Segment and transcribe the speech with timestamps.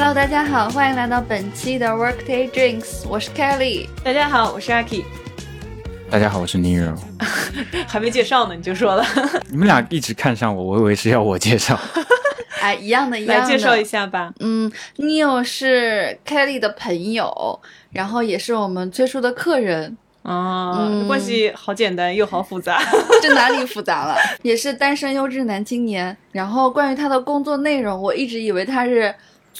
[0.00, 3.88] Hello，大家好，欢迎来到本期的 Workday Drinks，我是 Kelly。
[4.04, 5.02] 大家好，我是 Aki。
[6.08, 6.96] 大家好，我是 Nero。
[7.88, 9.04] 还没介绍呢，你就说了。
[9.50, 11.76] 你们俩一直看上我，我以为是要我介绍。
[12.62, 13.42] 哎，一样的，一样的。
[13.42, 14.32] 来介绍一下吧。
[14.38, 17.58] 嗯，Neo 是 Kelly 的朋友，
[17.90, 19.98] 然后也是我们最初的客人。
[20.22, 22.80] 啊，关系好简单又好复杂。
[23.20, 24.16] 这哪里复杂了？
[24.42, 26.16] 也是单身优质男青年。
[26.30, 29.12] 然后关于他的工作内容，我一直以为他是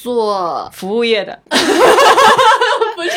[0.02, 3.10] 做服务业的， 不是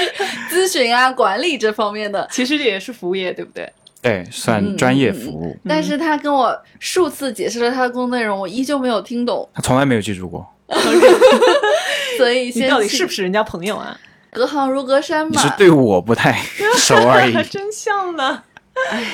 [0.50, 2.28] 咨询啊、管理这方面的。
[2.32, 3.72] 其实也是服务业，对不对？
[4.02, 5.56] 对，算专业服务。
[5.68, 9.48] 但是他跟我数次解释了他的工作内容，我依旧没有听懂。
[9.54, 10.48] 他从来没有记住过。
[12.18, 13.96] 所以，你到底是不是人家朋友啊？
[14.32, 15.34] 隔行如隔山嘛。
[15.42, 16.42] 只是对我不太
[16.78, 17.34] 熟而已。
[17.50, 18.42] 真像呢。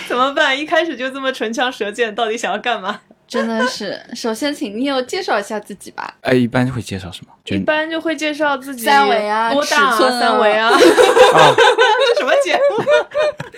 [0.07, 0.57] 怎么办？
[0.57, 3.01] 一开始就这么唇枪舌剑，到底想要干嘛？
[3.27, 6.15] 真的是，首先请 Neo 介绍一下自己吧。
[6.21, 7.33] 哎，一般会介绍什么？
[7.55, 10.71] 一般就会介绍自己三围啊，多大三围啊？
[10.77, 12.83] 这 什么节目？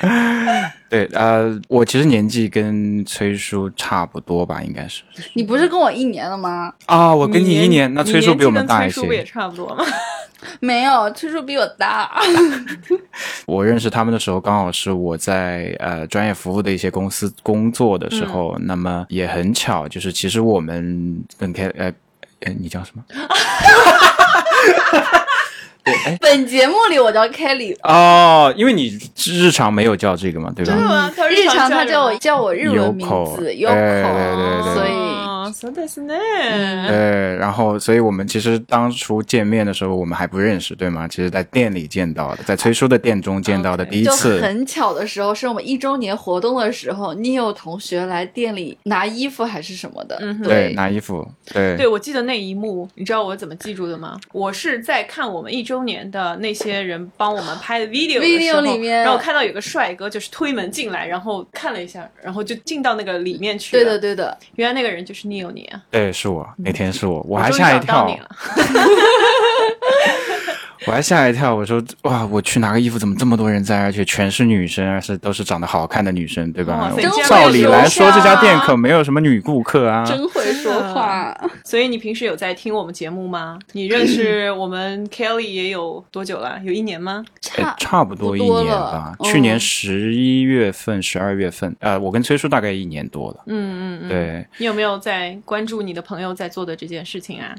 [0.90, 5.04] 对，呃，我其实年纪跟崔叔差不多吧，应该是。
[5.34, 6.74] 你不是跟我一年了吗？
[6.88, 8.94] 啊，我跟你一年，那崔叔比我们大一些。
[8.96, 9.86] 崔叔不也差不多吗？
[10.62, 12.20] 没有，崔叔比我大。
[13.46, 18.58] 我认识他们的时候，刚好是我在呃专业服务的一些公司工作的时候。
[18.62, 21.92] 那么也很巧，就是其实我们跟开呃，
[22.42, 23.04] 哎，你叫什么？
[25.84, 30.72] 对，本节目里我叫 Kelly 哦，因为你日常没有叫这个嘛，对吧？
[30.72, 31.12] 真的吗？
[31.30, 35.09] 日常他叫我叫我日文名字 Yoko，所以。
[35.52, 36.14] 真的是呢，
[36.88, 41.08] 对，然后，所以我们其实当初见面的时候，我们还不认识，对吗？
[41.08, 44.40] 其实，在店里见到的，在崔叔的店中见到的第一次。
[44.42, 54.20] 很巧的时候，是我们一周年活动的时候，Neo 同学来店里拿衣服还是什么的，嗯对，拿衣服，对，对我记得那一幕，你知道我怎么记住的吗？
[54.32, 63.84] 我是在看我们一周年的那些人帮我们拍的 video 的时候，然后我看到有个帅哥就是推门进来，然后看了一下，然后就进到那个里面去了。
[63.84, 65.52] 对的，对的，原来那个人就是 Neo。
[65.52, 68.08] 你啊，对，是我那天是我，我还吓一跳。
[70.86, 76.92] 我还吓一跳，我说哇，我去拿个衣服，怎么这么多人在，而且全是女生，而且都是长得好看的女生，对吧？
[77.28, 80.06] 照理来说，这家店可没有什么女顾客啊。
[80.06, 81.36] 真会说话。
[81.66, 83.60] 所以你平时有在听我们节目吗？
[83.74, 86.60] 你认识 我们 Kelly 也有多久了？
[86.64, 87.26] 有一年吗？
[87.42, 89.14] 差差不多一年吧。
[89.24, 93.44] 去年十一月份、十二月份，呃，我跟崔叔大概一年多了。
[93.48, 94.10] 嗯嗯嗯。
[94.10, 94.48] 对。
[94.58, 97.54] 你有没有在关注你的朋友在做的这件事情啊？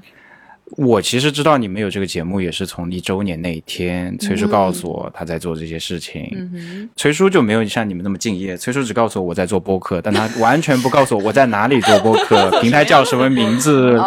[0.77, 6.89] 我其实知道你们有这个节目，也是从一周年那一天，崔叔告诉我他在做这些事情。
[6.97, 13.99] 崔叔就没有像你们那么敬业，崔叔只告诉我我在做播客，但他完全不告诉我我在哪里做播客， 平台叫什么名字，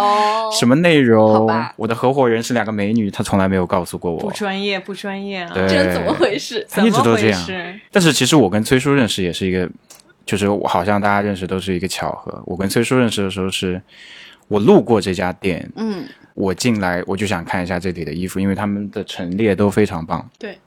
[0.57, 1.49] 什么内容。
[1.75, 4.19] 我的合伙人是两个美女，他从来没有告诉过我。
[4.19, 5.51] 不专业，不专业啊！
[5.53, 6.65] 这怎么回事？
[6.69, 7.45] 他一直都这样。
[7.91, 9.69] 但是其实我跟崔叔认识也是一个，
[10.25, 12.41] 就是好像大家认识都是一个巧合。
[12.45, 13.81] 我跟崔叔认识的时候是。
[14.49, 20.29] 我路过这家店，嗯，我进来我就想看一下这里的衣服，因为他们的陈列都非常棒。
[20.37, 20.57] 对，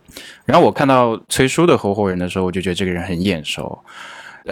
[0.45, 3.79] 然后我看到崔叔的合伙人的时候，我就觉得这个人很眼熟。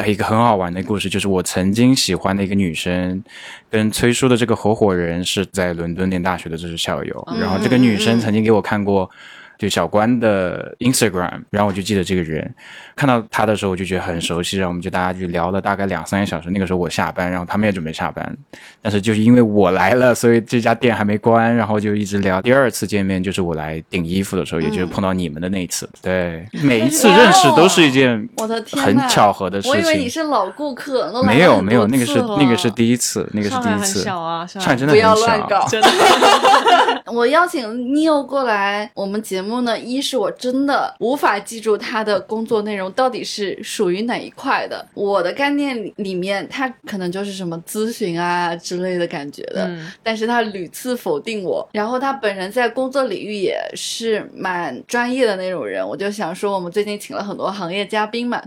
[0.07, 3.23] 一个很好玩的故事就是，我曾经喜欢的一个女生，
[3.71, 7.29] 跟崔叔的这个合伙人是在伦敦念大学的，这是校友。
[7.41, 9.11] 然后这个女生曾经给我看过。
[9.59, 12.55] 就小关的 Instagram，然后我就记得这个人，
[12.97, 16.51] 看到他的时候我就觉得很熟悉，然后我们就大家就聊了大概两三个小时。
[16.51, 18.37] 那个时候我下班，然后他们也准备下班，
[18.83, 22.41] 但是就是因为我来了，所以这家店还没关，然后就一直聊。
[22.43, 25.89] 第二次见面就是我来顶衣服的时候，也就是碰到你们的那一次。
[26.03, 29.71] 对，每一次认识都是一件我的天很巧合的事情。
[29.71, 34.03] 我以为你是老顾客，没有没有，那个是那个是第一次，那个是第一次。
[34.03, 35.15] 小啊，上海真的很小。
[35.15, 35.89] 不要乱搞，真的。
[37.13, 44.87] 我邀请 Neo 过来我们节目呢，一是我真的无法记住他的工作内容到底是属于哪一块的。
[44.95, 51.69] 我的概念里面，他可能就是什么咨询啊之类的感觉的，嗯但是他屡次否定我。
[51.73, 58.43] 然后他本人在工作领域也是蛮专业的那种人，我就想说，我们最近请了很多行业嘉宾嘛。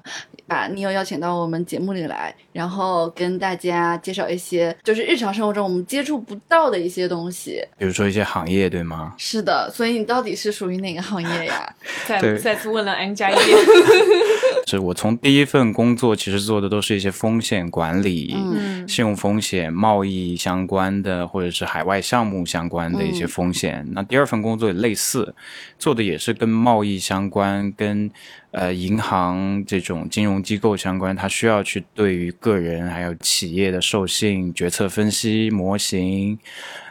[0.49, 9.13] 把 Neo 邀请到我们节目里来，然后跟大家介绍一些就是日常生活中我们接触不到的一些东西，比如说一些行业，对吗？
[9.17, 11.73] 是的，所以你到底是属于哪个行业呀？
[12.07, 13.35] 再再次问了 N 加一。
[14.67, 18.35] 是我从第一份工作其实做的都是一些风险管理、
[18.85, 23.87] 信用风险、贸易相关的，或者是海外项目相关的一些风险。
[23.93, 25.33] 那第二份工作也类似，
[25.79, 28.11] 做的也是跟贸易相关、跟
[28.51, 36.37] 呃银行这种金融机构相关，它需要去对于个人还有企业的授信、决策分析模型。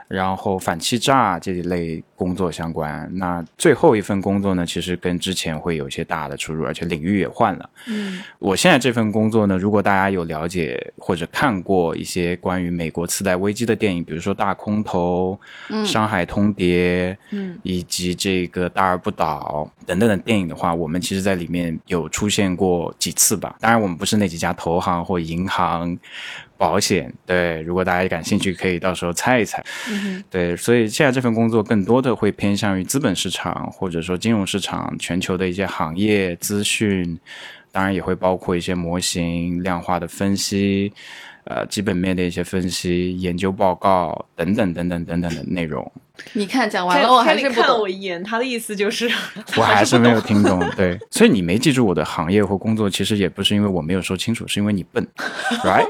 [0.09, 3.09] 然后反欺诈这一类工作相关。
[3.15, 7.71] 那最后一份工作呢，其实跟之前会有一些大的出入，而且领域也换了。
[7.87, 15.39] 嗯，我现在这份工作呢，如果大家有了解或者看过一些关于美国次贷危机的电影，比如说《大空头》、
[15.85, 23.57] 《上海通牒》，嗯，以及这个《大而不倒》等等的电影的话，我们其实在里面有出现过几次吧。
[23.61, 25.99] 当然，我们不是那几家投行或银行。
[26.59, 29.65] 保险对，如果大家感兴趣，可以到时候猜一猜。
[30.31, 37.19] 对，所以现在这份工作更多的会偏向于资本市场，或者说金融市场，全球的一些行业资讯，
[37.71, 40.93] 当然也会包括一些模型、量化的分析，
[41.45, 45.91] 呃，基本面的一些分析、研究报告等等等等等等的内容。
[46.33, 47.87] 你看讲完了，我还是看了我。
[47.87, 49.07] 一眼，他的意思就是
[49.59, 55.07] 我还是没有听懂， 对，所以你没记住我的行业或工作，其实也不是因为我没有说清楚，是因为你笨，
[55.63, 55.87] right？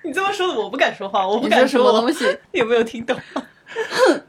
[0.04, 2.24] 你这么说的，我不敢说话，我不你说什敢说么东西？
[2.52, 3.16] 有没有听懂？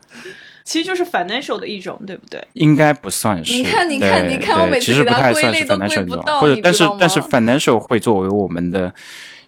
[0.63, 2.41] 其实就是 financial 的一种，对不对？
[2.53, 3.53] 应该不算是。
[3.53, 8.93] 你看你看对你看我每次对其实给它不太算是归类都 financial 归不到这种或者但是但是 financial 会作为我们的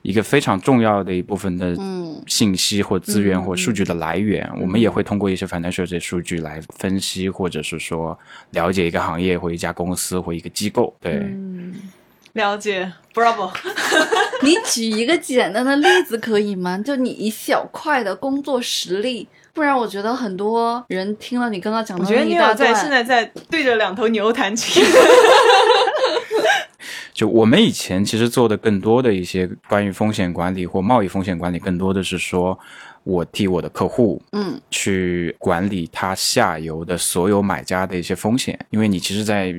[0.01, 8.17] 一个非常重要的一部分的嗯信息或资源或数据的来源，我们也会通过一些 financial 这些数据来分析，或者是说
[8.51, 10.93] 了解一个行业或一家公司或一个机构。
[10.99, 11.73] 对，嗯
[12.33, 13.51] 了解，bravo。
[14.41, 16.77] 你举一个简单的例子可以吗？
[16.79, 24.83] 就你一小块的工作实例，不然我觉得很多人听了你刚刚讲的我觉得你有在，现在在对着两头牛弹琴。
[27.13, 32.57] 就我们以前其实做的更多的一些关于风险管理或贸易风险管理，更多的是说
[33.03, 34.59] 我替我的客户嗯。
[34.69, 39.53] 去管理他下游的所有买家的一些风险，因为你其实，在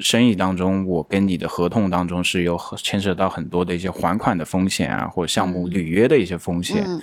[0.00, 6.84] 生意当中，我跟你的合同当中是有牵涉到很多的一些还款的风险啊，或者项目履约的一些风险。
[6.86, 7.00] 嗯。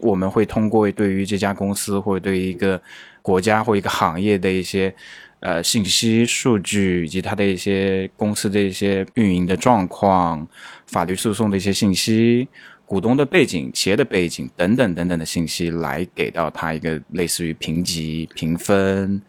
[0.00, 2.80] 我们会通过对于这家公司或者对于一个
[3.22, 4.94] 国家或一个行业的一些
[5.40, 10.46] 呃信息、数据，以及它的一些公司的一些运营的状况、
[10.86, 12.48] 法律诉讼的一些信息、
[12.86, 19.22] 股东的背景、企业的背景等等等等的信息，来给到他一个类似于评级、评分。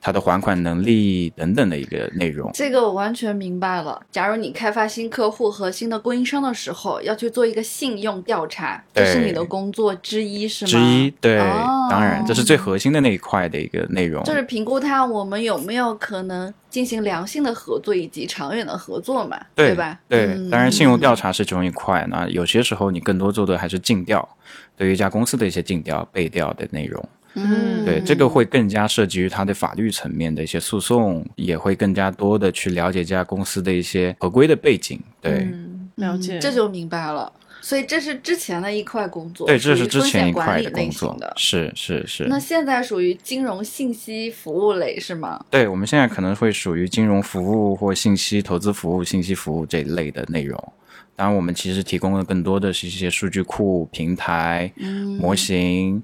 [0.00, 4.00] 他的还款能力等等的一个内容，这个我完全明白了。
[4.12, 10.70] 假如你开发新客户和新的供应商的时候，要去做一个信用调查，这是你的工作之一，是吗？
[10.70, 14.22] 之一，对，哦当然这是最核心的那一块的一个内容。
[14.22, 19.98] 就是评估它我们有没有可能进行良性的合作以及长远的合作嘛，对吧？
[20.08, 22.06] 对，嗯当然信用调查是其中一块。
[22.08, 24.28] 那有些时候你更多做的还是尽调，
[24.76, 27.04] 对于一家公司的一些尽调、背调的内容。
[27.34, 35.00] 嗯，对，这个会更加涉及于它的法律层面的一些诉讼，也会更加多的去了解这家公司的一些合规的背景。
[35.20, 36.38] 对，嗯，了解。
[36.38, 37.32] 嗯这就明白了。
[37.60, 41.32] 所以这是之前的一块工作，对，这是之前一块的工作的，。
[41.36, 42.24] 是是是。
[42.24, 45.44] 那现在属于金融信息服务类是吗？
[45.50, 50.72] 对，我们现在可能会属于金融服务或信息投资服务、信息服务这一类的内容。
[51.16, 54.72] 当然，我们其实提供的更多的是一些数据库、平台、
[55.18, 56.00] 模型、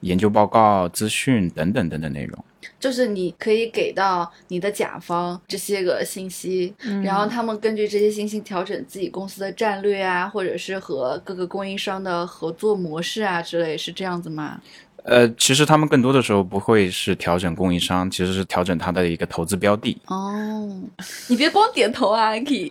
[0.00, 2.44] 研究报告、资讯等等等等内容。
[2.78, 14.60] 就是你可以给到你的甲方这些个信息，然后他们根据这些信息调整自己公司的战略啊，或者是和各个供应商的合作模式啊之类，是这样子吗？
[15.06, 20.00] 呃，其实他们更多的时候不会是调整供应商，其实是调整他的一个投资标的。
[20.06, 20.82] 哦，
[21.28, 22.70] 你别光点头啊，Aki。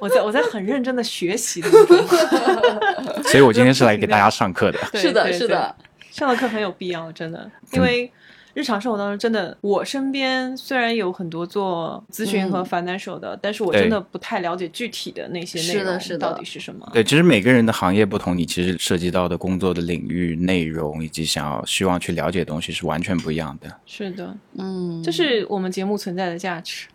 [0.00, 1.62] 我在我在很认真的学习。
[3.26, 4.78] 所以我今天是来 给大家上课的。
[4.94, 5.72] 是的，是的，
[6.10, 8.10] 上的课很有必要，真的，因为
[8.54, 16.88] 日常生活当中，真的，我身边虽然有很多做咨询和嗯 financial 的，但是我真的不太了解具体的那些内容是的是的到底是什么。
[16.92, 23.74] 对，其实每个人的行业不同，你其实涉及到的工作的领域、内容以及想要希望去了解的东西是完全不一样的。
[23.86, 26.86] 是的，嗯，这是我们节目存在的价值。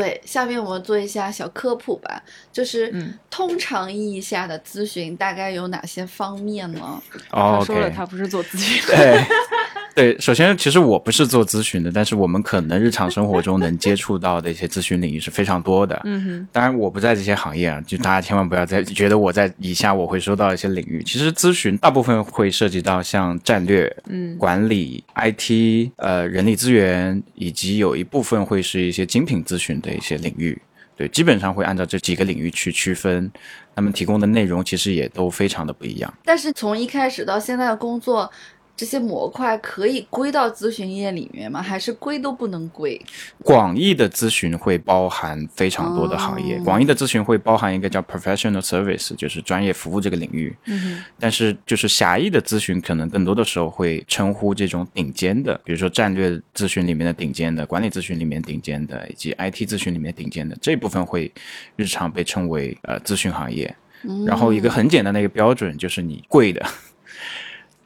[0.00, 0.20] 对。
[0.24, 2.22] 下面我们做一下小科普吧，
[2.52, 7.02] 就是嗯通常意义下的咨询大概有哪些方面呢？
[7.30, 8.96] 哦他说了，他不是做咨询的。
[8.96, 9.24] 对
[9.96, 15.98] 对，首先其实我不是做咨询的，但是我们可能日常生活中能接触到的一些咨询领域是非常多的。
[16.04, 21.02] 嗯哼，当然我不在这些行业啊，就大家千万不要再觉得我在以下我会说到一些领域。
[21.02, 30.60] 其实咨询大部分会涉及到像战略、嗯管理、IT、呃人力资源，以及有一部分会是一些精品咨询的一些领域。
[30.96, 33.30] 对，基本上会按照这几个领域去区分，
[33.74, 36.12] 他们提供的内容其实也都非常的不一样。
[36.24, 38.30] 但是从一开始到现在的工作，
[38.76, 41.62] 这些模块可以归到咨询业里面吗？
[41.62, 43.00] 还是归都不能归？
[43.42, 50.54] 广义的咨询会包含非常多的行业，哦广义的咨询会包含一个叫 professional service，就是专业服务这个领域。
[50.66, 61.32] 嗯但是就是狭义的咨询，可能更多的时候会称呼这种顶尖的，比如说战略咨询里面的顶尖的，管理咨询里面顶尖的，以及 IT 咨询里面顶尖的这部分会
[61.76, 63.74] 日常被称为呃咨询行业。
[64.26, 66.64] 然后一个很简单的一个标准就是你贵的。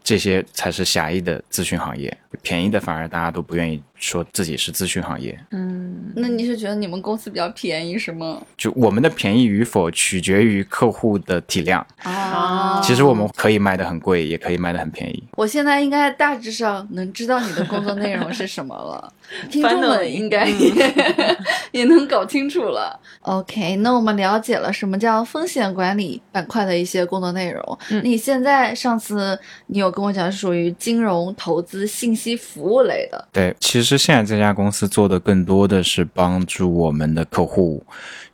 [0.03, 5.39] 这些才是狭义的咨询行业，便宜的反而大家都不愿意说自己是咨询行业。
[5.53, 8.41] 嗯，那你是觉得你们公司比较便宜是吗？
[8.57, 11.87] 就我们的便宜与否取决于客户的体量。
[12.03, 15.23] 啊，其实我们可以卖的很贵，也可以卖的很便宜。
[15.37, 19.13] 我现在应该大致上能知道你的工作内容是什么了，
[19.51, 20.73] 听众们应该也、
[21.73, 22.99] 也能搞清楚了。
[23.23, 27.79] OK，那我们了解了什么叫风险管理板块的一些工作内容。
[27.91, 37.85] 嗯你现在上次你有跟我讲是属于金融投资信息服务类的，对，其实现在这家公司做的更多的是帮助我们的客户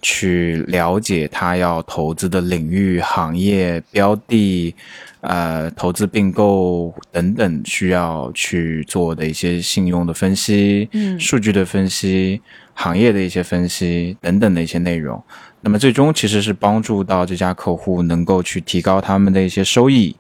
[0.03, 4.75] 去了解他要投资的领域、行业、标的，
[5.21, 12.41] 呃，投资并购等等需要去做的一些信用的分析、嗯数据的分析、
[12.75, 15.23] 行业的一些分析等等的一些内容。
[15.63, 20.15] 那么最终其实是帮助到这家客户能够去提高他们的一些收益，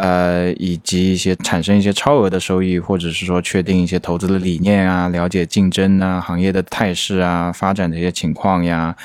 [0.00, 8.96] 呃，以及一些产生一些超额的收益，或者是说确定一些投资的理念啊，了解竞争啊、行业的态势啊、发展的一些情况呀，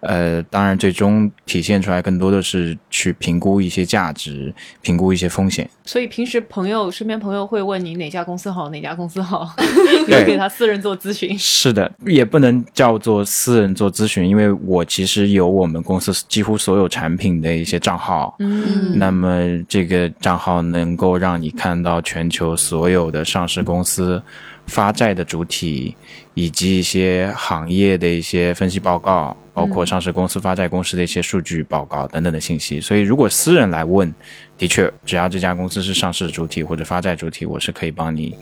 [0.00, 5.68] 呃，当然最终体现出来更多的是去评估一些价值，评估一些风险。
[5.84, 9.54] 所以平时朋友身边朋友会问你哪家公司好，哪家公司好，
[10.06, 11.38] 对你给他私人做咨询。
[11.38, 18.34] 是的，也不能叫做私人做咨询，因为我其实有我们公司几乎所有产品的一些账号。
[18.38, 24.22] 嗯那么这个账号能够让你看到全球所有的上市公司
[24.66, 25.96] 发债的主体，
[26.34, 32.80] 以及一些行业的一些分析报告，包括上市公司发债公司的一些数据报告等等的信息。
[32.80, 34.14] 所以，如果私人来问，
[34.56, 38.36] 的确，只要这家公司是上市主体或者发债主体，我是可以帮你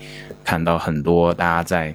[0.44, 1.94] 看到很多大家在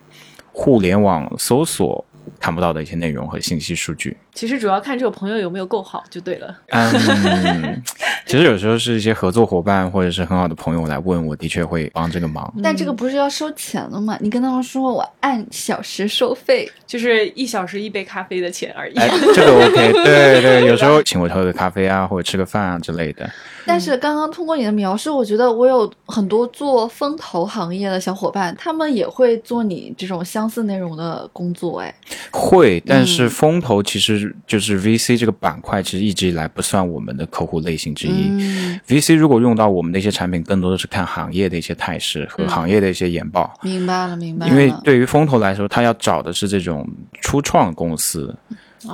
[0.52, 2.04] 互联网搜索
[2.40, 4.18] 看不到的一些内容和信息数据。
[4.34, 6.56] 其实主要看这个朋友有没有够好就对了。
[6.70, 7.82] 嗯，
[8.26, 12.52] 其实有时候是一些合作伙伴或者是很好的朋友来问，我的确会帮这个忙。
[12.64, 14.18] 但这个不是要收钱的吗？
[14.22, 18.96] 你跟他们说我按小时收费，就是一小时一杯咖啡的钱而已。
[18.96, 23.30] 哎，这个 OK，对对，有时候请我喝个咖啡啊，或者吃个饭啊之类的。
[23.64, 31.80] 但是刚刚通过你的描述，我觉得我有很多做风投行业的小伙伴，他们也会做你这种相似内容的工作。
[31.80, 31.94] 哎，
[32.32, 38.28] 会，但是嗯风投其实就是 VC 这个板块，其实一直以来不算我们的客户类型之一。
[38.30, 43.54] 嗯，VC 如果用到我们的一些产品，更多的是看行业的一些态势和嗯行业的一些研报。
[43.62, 44.52] 明白了，明白了。
[44.52, 46.88] 因为对于风投来说，他要找的是这种
[47.22, 48.36] 初创公司，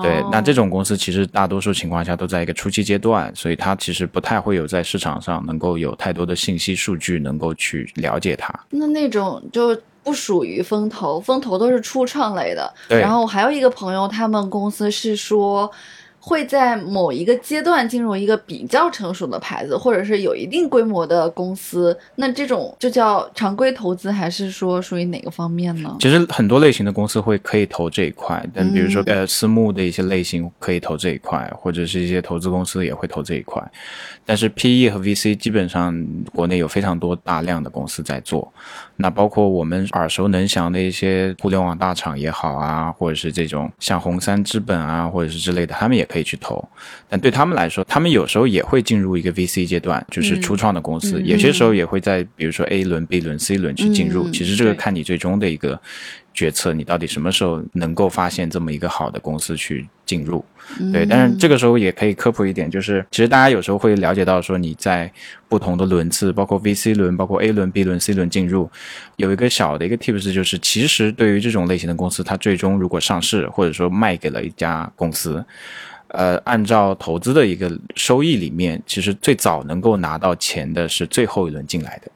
[0.04, 8.54] 对，哦那这种公司其实大多数情况下都在一个初期阶段，所以它其实不太会有在市场上能够有太多的信息数据能够去了解它。
[8.70, 9.74] 那那种就
[10.08, 12.74] 不属于风投，风投都是初创类的。
[12.88, 15.70] 对然后我还有一个朋友，他们公司是说。
[16.20, 25.96] 会在某一个阶段进入一个比较成熟的牌子，或者是有一定规模的公司，那这种就叫常规投资，还是说属于哪个方面呢？
[26.02, 33.64] 其实很多类型的公司会可以投这一块，但比如说、嗯呃私募的一些类型可以投这一块，或者是一些投资公司也会投这一块。
[34.26, 35.96] 但是 PE 和 VC 基本上
[36.36, 38.52] 国内有非常多大量的公司在做，
[38.98, 46.64] 那包括我们耳熟能详的一些互联网大厂也好啊，或者是这种像红杉资本啊，或者是之类的，他们也可以去投。
[47.08, 54.28] 但对他们来说，他们有时候也会进入一个 VC 阶段，就是初创的公司，嗯有些时候也会在比如说 A 轮、B 轮、C 轮去进入。
[54.28, 55.80] 嗯其实这个看你最终的一个
[56.38, 60.46] 决策，你到底什么时候能够发现这么一个好的公司去进入。
[60.94, 65.12] 对，但是这个时候也可以科普一点，就是其实大家有时候会了解到说你在
[65.50, 68.70] 不同的轮次，包括 VC 轮、包括 A 轮、B 轮、C 轮进入，
[69.16, 75.44] 有一个小的一个 tips 就是，其实对于这种类型的公司，它最终如果上市或者说卖给了一家公司。
[76.10, 82.10] 呃，按照投资的一个收益里面，其实最早能够拿到钱的是最后一轮进来的，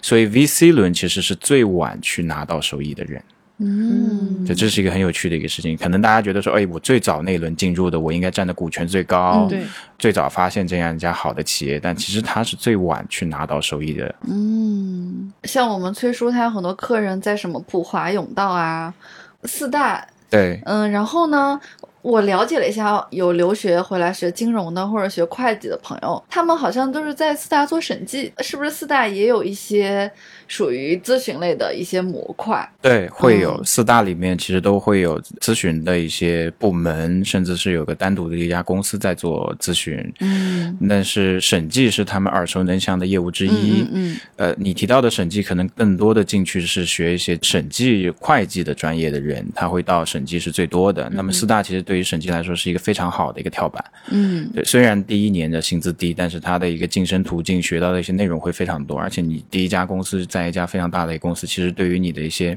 [0.00, 3.22] 所以 VC 轮其实是最晚去拿到收益的人。
[3.60, 5.76] 嗯，就这是一个很有趣的一个事情。
[5.76, 9.62] 可能大家觉得说，哎，我最早那一轮进入的，我应该占的股权最高，嗯对，
[9.98, 14.14] 最早发现这样一家好的企业，但其实他是最晚去拿到收益的。
[14.28, 18.94] 嗯，像我们崔叔，他有很多客人在什么普华永道啊、
[19.42, 21.60] 四大，对，嗯，然后呢，
[22.02, 30.08] 我了解了一下，有留学回来学金融的或者学会计的朋友，他们好像都是在四大做审计，是不是四大也有一些
[30.48, 32.68] 属于咨询类的一些模块？
[32.82, 39.96] 对，会有、嗯四大里面其实都会有咨询的一些部门，甚至是有个单独的一家公司在做咨询。
[40.20, 43.82] 嗯但是审计是他们耳熟能详的业务之一。
[43.82, 51.10] 嗯嗯呃，你提到的审计，可能更多的进去是学一些审计、会计的专业的人，他会到审计是最多的。
[51.12, 53.84] 那么四大其实对于审计来说是一个非常好的一个跳板。
[54.10, 62.56] 嗯对，虽然第一年的薪资低，但是他的一个晋升途径、学到的一些内容会非常多，而且你第一家公司在一家非常大的一个公司，其实对于你的一些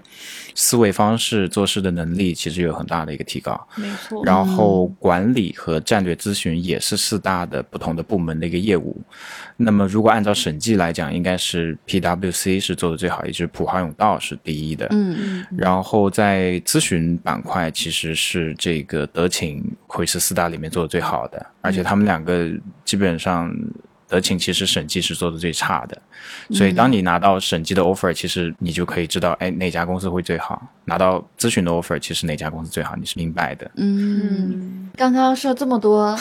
[0.53, 3.67] 思维方式、做事的能力，其实有很大的一个提高。
[3.75, 4.23] 没错。
[4.25, 9.01] 然后管理和战略咨询也是四大的不同的部门的一个业务。
[9.57, 14.88] 那么如果按照审计来讲，应该是 PwC 是做的最好，也就是普华永道是第一的。
[14.91, 22.50] 嗯然后在咨询板块，其实是这个德勤会是四大里面做的最好的，而且他们两个
[22.83, 23.51] 基本上。
[24.12, 25.98] 德勤其实审计是做的最差的，
[26.50, 33.72] 所以当你拿到审计的 offer，其实你就可以知道，哎，哪家公司会最好；拿到咨询的 offer，其实哪家公司最好，你是明白的。
[33.77, 36.13] 嗯，刚刚说这么多，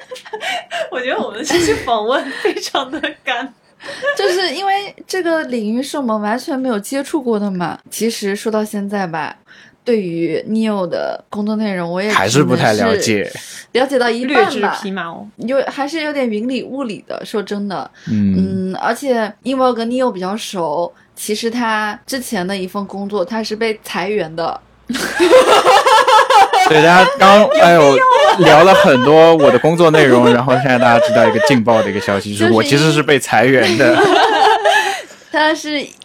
[0.90, 3.52] 我觉得我们这期访问非常的干。
[4.16, 7.78] 就是因为这个领域是我们完全没有接触过的嘛。
[7.90, 9.36] 其实说到现在吧，
[9.84, 13.30] 对于 Neo 的工作内容，我也还是不太了解，
[13.72, 15.26] 了解到一略知半吧，皮毛。
[15.38, 17.24] 有还是有点云里雾里的。
[17.24, 24.60] 说真的，嗯，嗯，而且因为我跟 Neo 比较熟，其实他之前的一份工作他是被裁员的。
[26.68, 27.96] 对，大家刚哎呦
[28.38, 33.96] 聊了很多我的工作内容，然后现在大家知道一个劲爆的一个消息，就是我其实是被裁员的。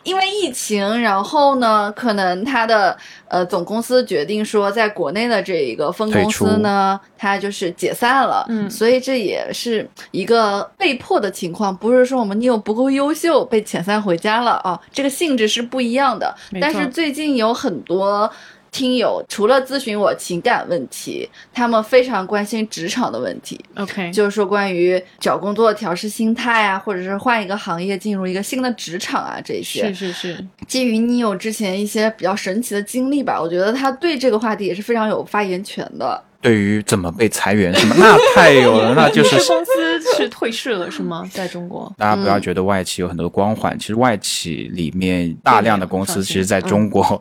[0.04, 2.96] 因为疫情，然后呢，可能他的
[3.28, 16.36] 呃总公司决定说，在国内的这一个分公司呢，它就是解散了，嗯所以这也是一个被迫的情况，不是说我们 Neo 不够优秀被遣散回家了啊，这个性质是不一样的。
[16.62, 18.32] 但是最近有很多。
[18.76, 23.58] 听友除了咨询我情感问题，他们非常关心职场的问题。
[23.76, 36.22] OK，就是说关于找工作调试心态啊，或者是换一个行业进入一个新的职场啊，这些是是是，基于你有之前一些比较神奇的经历吧，我觉得他对这个话题也是非常有发言权的。
[36.42, 39.72] 对于怎么被裁员什么，那太有了，那就是是 公司
[40.16, 41.28] 是退市了是吗？
[41.34, 41.92] 在中国？
[41.98, 47.20] 大家不要觉得外企有很多光环，其实外企里面大量的公司，其实在中国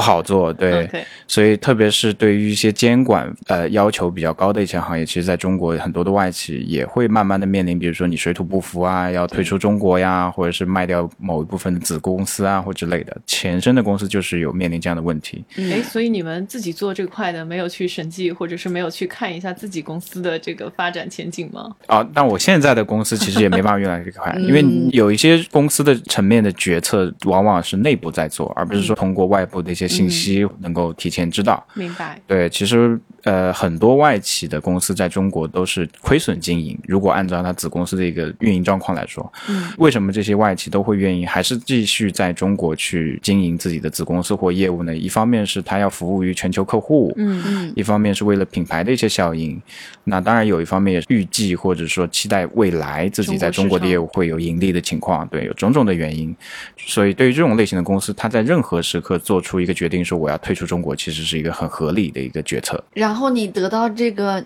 [0.00, 0.88] 不好做，对。
[1.26, 15.44] 所以特别是对于一些监管呃要求比较高的一些行业，其实在中国很多的外企也会慢慢的面临，比如说你水土不服啊，要退出中国呀，或者是卖掉某一部分的子公司啊或之类的，前身的公司就是有面临这样的问题。
[15.56, 21.70] 哎，所以你们自己做这块的，没有去审计，或者是没有去看一下自己公司的这个发展前景吗？
[21.86, 31.66] 啊，但我现在的公司其实也没办法越来越快，嗯 因为有一些公司的层面的决策往往是内部在做，而不是说通过外部的一些信息能够提前知道。
[31.74, 32.18] 明白。
[32.26, 36.78] 对，其实呃，很多外企的公司在中国都是亏损经营。
[36.86, 44.96] 如果按照它子公司的一个运营状况来说，嗯，为什么这些外企都会愿意还是继续在中国去经营自己的子公司或业务呢？
[44.96, 49.60] 一方面是它要服务于全球客户，嗯嗯一方面是为了品牌的一些效应，
[50.04, 56.34] 那当然有一方面也是预计或者说期待未来自己在中国的业务会有盈利的情况，对，有种种的原因，
[56.76, 62.82] 所以对于这种类型的公司，它在任何时刻做出一个决定说我要退出中国，其实是一个很合理的一个决策。
[63.10, 64.40] 然后你得到这个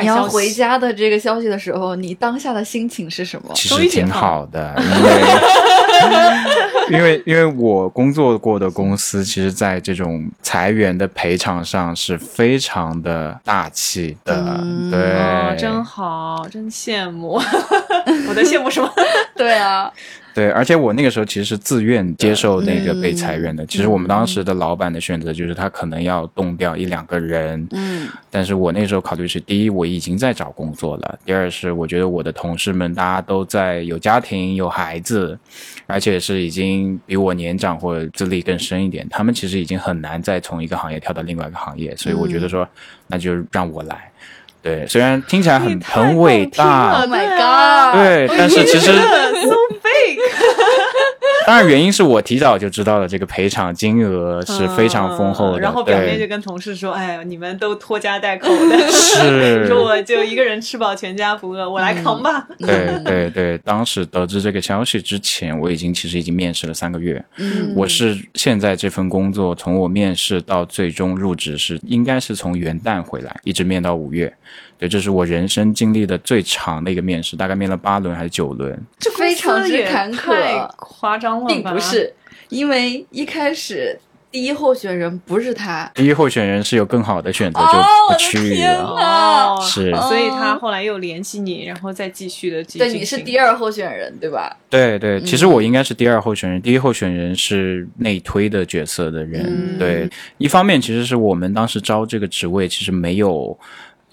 [0.00, 3.52] 你要回家的这个消息的时候，你当下的心情是什么？
[3.54, 4.74] 其实挺好的，
[6.90, 17.40] 因为因为 因为我工作过的公司，其实在这种裁员的赔偿上是非常的大气的，嗯对、哦，真好，真羡慕。
[18.28, 18.92] 我在羡慕什么？
[19.36, 19.88] 对啊，
[20.38, 23.66] 对，而且我那个时候其实是自愿接受那个被裁员的。
[23.66, 35.36] 其实我们当嗯时的老板的选择就是他可能要动掉一两个人，嗯但是我那时候考虑是：第一，我已经在找工作了；第二是我觉得我的同事们大家都在有家庭、有孩子，
[35.88, 42.64] 而且是已经比我年长或者资历更深一点，他们其实已经很难再从一个行业跳到另外一个行业，所以我觉得说，
[43.08, 44.08] 那就让我来。
[44.62, 47.96] 对，虽然听起来很很伟大，，Oh my god！
[47.96, 48.92] 对，但是其实。
[51.48, 62.46] 当然原因是我提早就知道了这个赔偿金额是非常丰厚的，嗯然后表面就，跟同事说：“哎，你们都拖家带口的，是 说我就一个人吃饱全家不饿，我来扛吧。
[62.58, 67.24] 对对对，当时得知这个消息之前，我已经其实已经面试了三个月。
[67.38, 74.30] 嗯我是现在这份工作，从我面试到最终入职是应该是从元旦回来，一直面到五月。
[74.78, 78.80] 对，这是我人生经历的最长的一个面试，大概面了八轮还是九轮。
[78.98, 81.48] 这非常之坎坷太夸张了吧？
[81.48, 82.14] 并不是，
[82.48, 83.98] 因为一开始
[84.30, 85.90] 第一候选人不是他。
[85.94, 87.66] 第一候选人是有更好的选择，哦
[88.10, 89.58] 就去了。
[89.60, 94.56] 是所以他后来又联系你，然后再继续的继对，你是第二，候选人，对吧？
[94.70, 99.44] 对对，其实我应该是第二候选人，第一候选人是内推的角色的人。
[99.44, 103.58] 嗯对，一方面其实是我们当时招这个职位，其实没有。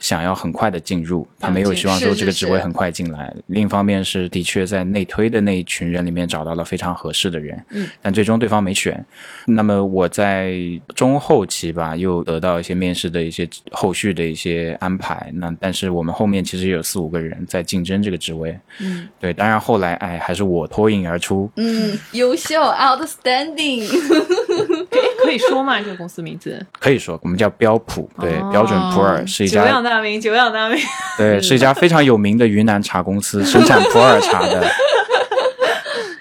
[0.06, 3.36] 想要很快的进入，他没有希望说这个职位很快进来。
[3.48, 9.04] 另一方面是的确在内推的那一群人里面找到了非常合适的人，嗯，但最终对方没选。
[9.48, 10.54] 那么我在
[10.94, 15.32] 中后期吧，又得到一些面试的一些后续的一些安排。
[15.34, 23.90] 那但是我们后面其实也有四五个人在竞争这个职位，嗯，对，当然后来哎还是我脱颖而出，嗯，优秀，outstanding。
[25.26, 25.80] 可以说吗？
[25.82, 26.64] 这个公司名字？
[26.80, 30.78] 可以说我们叫标普，对，哦标准普洱是一家久仰家大名，久仰大名。
[31.18, 34.66] 对是一家非常有名的云南茶公司， 生产普洱茶的。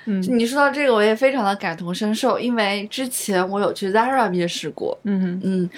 [0.06, 5.70] 你说到这个，我也非常的感同身受，因为之前我有去 Zara 面试过，嗯，嗯，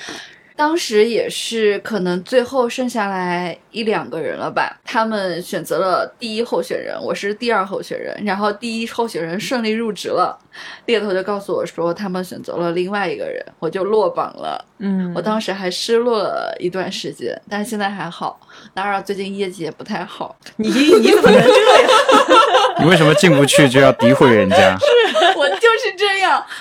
[0.56, 10.36] 当时也是可能最后剩下来一两个人了吧，他们选择了第一候选人，我是第二候选人，然后第一候选人顺利入职了，
[10.86, 14.64] 猎头就告诉我说他们选择了另外一个人，我就落榜了。
[14.78, 18.40] 嗯，我当时还失落了一段时间，但是现在还好。
[18.72, 21.90] 当然，最近业绩也不太好， 你你怎么能这样？
[22.80, 24.76] 你为什么进不去就要诋毁人家？
[25.46, 25.65] 是这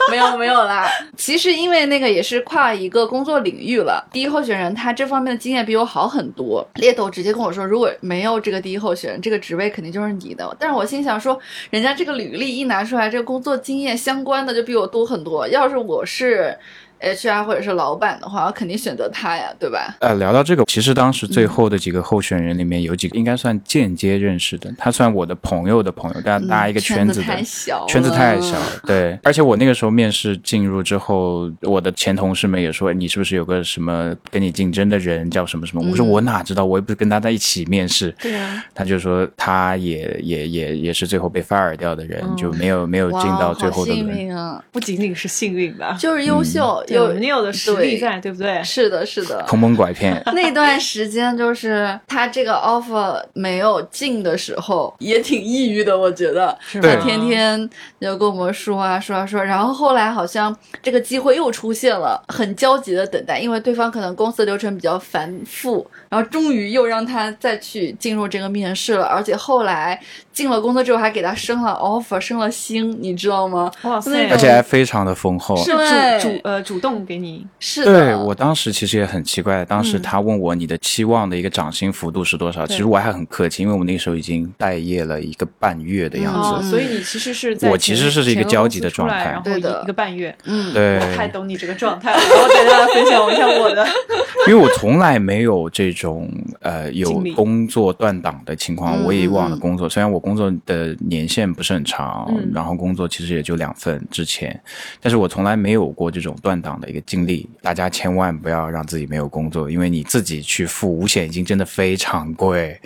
[0.09, 0.89] 没有没有啦。
[1.15, 6.65] 其实因为那个也是跨一个工作领域了，第一候选人他这方面的经验比我好很多。
[6.75, 10.55] 猎头直接跟我说，如果没有这个第一候选人，这个职位肯定就是你的。
[10.59, 15.47] 但是我心想说，人家这个履历一拿出来，这个工作经验相关的就比我多很多。
[15.47, 16.57] 要是我是
[17.01, 19.95] HR 或者是老板的话，我肯定选择他呀，对吧？
[19.99, 27.25] 呃，聊到这个，其实当时最后的几个候选人里面有几个应该算间接认识的，他算我的朋友的朋友，大家大家一个圈子的。
[27.25, 35.83] 嗯太小，圈子太小了，对，而且我那个时候面试进入之后，我的前同事们也说，你是不是有个什么跟你竞争的人叫什么什么？
[35.89, 38.13] 我说嗯我哪知道，我又不是跟他在一起面试。
[38.21, 44.07] 对啊，他就说他也也也也是最后被 fire 掉的人，嗯就没有没有进到最后的轮。
[44.17, 45.97] 运啊，不仅仅是幸运吧？
[45.99, 48.61] 就是优秀，有有你有的实力在，对不对？
[48.63, 56.57] 是的，是的，坑蒙拐骗， 那段时间就是他这个 offer 没有进的时候，也挺抑郁的，我觉得。
[56.61, 57.69] 是他天天
[57.99, 69.99] 就跟我们说啊说啊说，然后后来好像这个机会又出现了，很焦急的等待，因为对方可能公司流程比较繁复，然后终于又让他再去进入这个面试了，而且后来
[70.35, 73.71] 进了公司之后还给他升了 offer，升了星，你知道吗？
[73.83, 75.55] 哇塞，而且还非常的丰厚。
[75.55, 86.69] 是对主主呃主动给你，是的，对我当时其实也很奇怪，当时嗯他问我你的期望的一个涨薪幅度是多少，对其实我还很客气，因为我们那个时候已经待业了一个半月的样哦，子。
[86.69, 90.35] 所以你其实是在我其实是一个焦急的状态然后一一个半月。
[90.43, 93.87] 嗯，对，我太懂你这个状态了，然后带大家分享一下我的。
[94.47, 99.01] 因为我从来没有这种呃有工作断档的情况。
[99.01, 104.59] 嗯我以往的工作，虽然我工作的年限不是很长，嗯然后工作其实也就两份之前，
[104.99, 107.47] 但是我从来没有过这种断档的一个经历。
[107.61, 112.79] 大家千万不要让自己没有工作，因为你自己去付五险一金真的非常贵。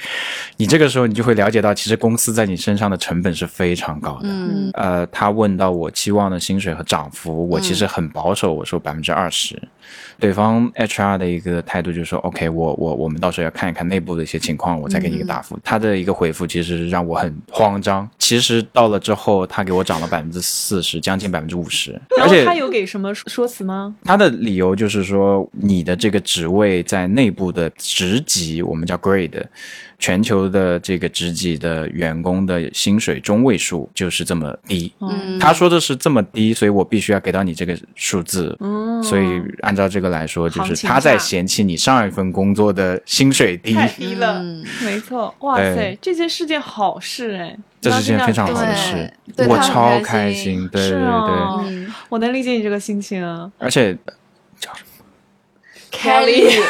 [0.57, 4.27] 你这个时候你就会了解到，其实公司在你身上的成本是非常高的。
[4.29, 9.57] 嗯呃，他问到我期望的薪水和涨幅，我其实嗯很保守，我说百分之二十。
[10.19, 15.59] 对方 HR 的一个态度就是说，OK，我我我们到时候要看一看内部的一些情况，我再给你一个答嗯复。
[15.63, 18.09] 他的一个回复其实让我很慌张。
[18.17, 23.95] 其实到了之后，他给我涨了百分之四十，将近百分之五十，而且他有给什么说辞吗？
[24.03, 29.43] 他的理由就是说，你的这个职位在内部的职级，我们叫 grade，
[29.99, 34.91] 全球的这个职级的员工的薪水中位数就是这么低。
[35.01, 38.55] 嗯，他说的是这么低，所以我必须要给到你这个数字。
[38.61, 44.65] 嗯，所以按照这个来说，就是他在嫌弃你上一份工作的薪水低，太低了，嗯。
[44.81, 45.35] 没错。
[45.41, 49.13] 哇塞，这件是件好事哎，这是件非常好的事，
[49.47, 50.59] 我超开开心。
[50.59, 50.69] 心。
[50.69, 50.99] 对对。
[50.99, 53.51] 对，我能理解你这个心情啊。
[53.57, 53.93] 而且
[54.59, 55.03] 叫什么
[55.91, 56.49] Kelly，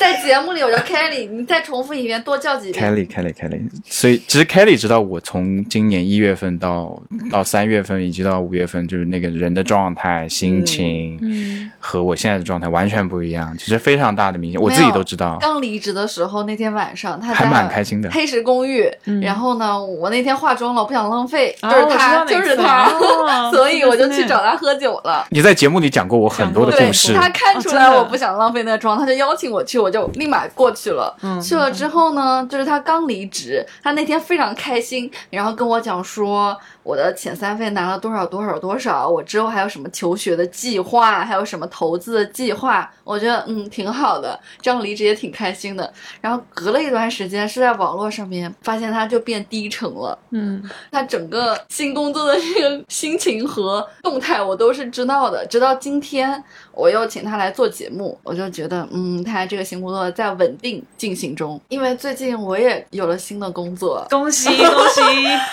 [0.00, 2.82] 在节目里我叫 Kelly，你再重复一遍，多叫几遍。
[2.82, 6.98] Kelly Kelly Kelly，所以其实 Kelly 知道我从今年一月份到
[7.30, 18.10] 到三月份以及到五月份，就是那个人的状态、心情，嗯，和我现在的状态完全不一样，其实非常大的明显，我自己都知道，刚离职的时候，那天晚上他还蛮开心的。
[18.10, 19.20] 黑石公寓，嗯。
[19.20, 25.26] 然后呢，我那天化妆了，我不想浪费，哦就是他，就是他，哦 所以我就去找他喝酒了。
[25.28, 31.16] 你在节目里讲过我很多的对故事，他看出来我不想浪费那个妆，他就邀请我去，我就立马过去了。
[31.22, 45.92] 嗯去了之后呢，就是他刚离职，他那天非常开心，然后跟我讲说我的遣散费拿了多少多少多少，我之后还有什么求学的计划，还有什么投资的计划，我觉得嗯挺好的，这样离职也挺开心的。
[46.20, 50.18] 然后隔了一段时间，是在网络上面发现他就变低沉了。
[50.30, 55.46] 嗯，他整个新工作的这个心情和动态我都是知道的。
[55.46, 61.60] 直到今天，我又请他来做节目，我就觉得，嗯，他这个新工作在稳定进行中。
[61.68, 64.56] 因为最近我也有了新的工作，恭喜恭
[64.94, 65.00] 喜！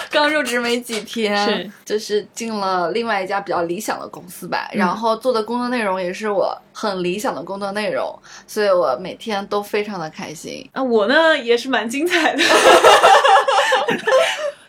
[0.10, 4.68] 刚入职没几天，是就是进了另外一家比较理想的公司吧。
[4.72, 10.70] 嗯然后做的工作内容也是我很理想的工作内容，所以我每天都非常的开心。
[10.74, 12.44] 啊，我呢也是蛮精彩的。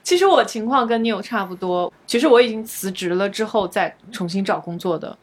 [0.03, 5.15] 其实我情况跟你有差不多，其实我已经辞职了之后再重新找工作的，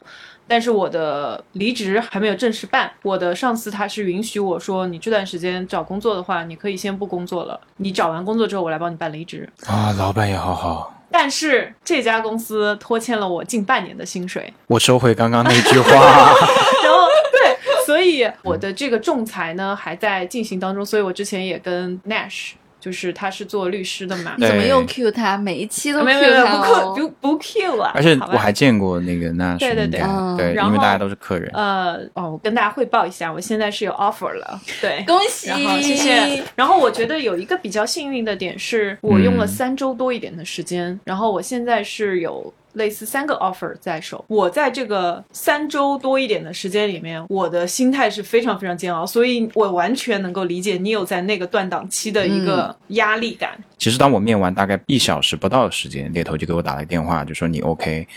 [0.48, 2.92] 但是我的离职还没有正式办。
[3.02, 9.50] 我的上司他是允许我说，你这段时间找工作的话，你可以先不工作了，你找完工作之后我来帮你办离职。
[9.66, 10.94] 啊，老板也好好。
[11.17, 15.89] 但是这家公司拖欠了我近半年的薪水，我收回刚刚那句话，
[16.84, 22.51] 然后对，所以我的这个仲裁呢还在进行当中，所以我之前也跟 Nash，
[22.86, 25.36] 就是他是做律师的嘛，你怎么又 Q 他？
[25.36, 31.50] 每一期都没 Q 有没有他、不 Q、不不 Q 啊，而且我还见过那个那对对对嗯对，然后因为大家都是客人。
[31.56, 35.04] 呃哦，我跟大家汇报一下，我现在是有 offer 了，对。
[35.08, 35.50] 恭喜！
[35.50, 36.43] 然后谢谢。
[36.56, 44.24] 然后我觉得有一个比较幸运的点是，我用了嗯三周多一点的时间，然后我现在是有类似三个 offer 在手。
[44.28, 53.52] 我在这个三周多一点的时间里面，我的心态是非常非常煎熬，所以我完全能够理解你有在那个断档期的一个压力感。
[53.78, 58.08] 其实当我面完大概一小时不到的时间，猎头就给我打了个电话，就说你 OK，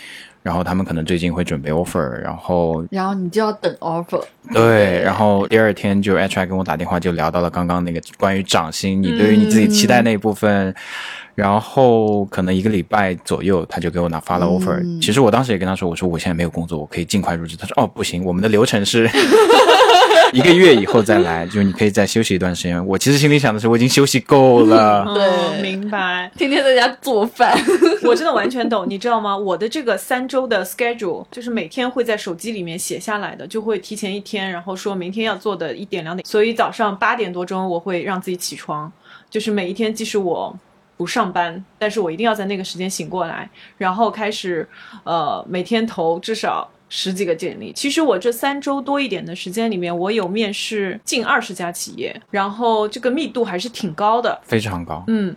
[0.41, 4.23] 然后他们可能最近会准备 offer，然后然后你就要等 offer。
[4.53, 10.73] 对，然后第二天就 HR 跟我打电话，就聊到了刚刚那个关于涨薪，你对于你自己期待那一部分。
[11.39, 17.55] 然后可能一个礼拜左右，他就给我拿发了 offer、嗯其实我当时也跟他说，我说我现在没有工作，我可以尽快入职。
[17.55, 19.09] 他说哦不行，我们的流程是
[20.33, 22.85] 一个月以后再来，就是你可以再休息一段时间。
[22.85, 25.03] 我其实心里想的是，我已经休息够了。
[25.07, 26.29] 哦对明白。
[26.37, 27.57] 天天在家做饭，
[28.03, 29.35] 我真的完全懂，你知道吗？
[29.35, 38.91] 我的这个三周的 schedule 就是每天会在手机里面写下来的，就会提前一天，然后说明天要做的一点两点，所以早上八点多钟我会让自己起床，
[39.29, 40.55] 就是每一天即使我。
[40.99, 44.67] 不上班，但是我一定要在那个时间醒过来，然后开始，
[45.05, 47.71] 呃，每天投至少十几个简历。
[47.71, 54.37] 其实我这三周多一点的时间里面，我有面试近二十家企业，然后这个密度还是挺高的。
[54.43, 55.33] 非常高，嗯，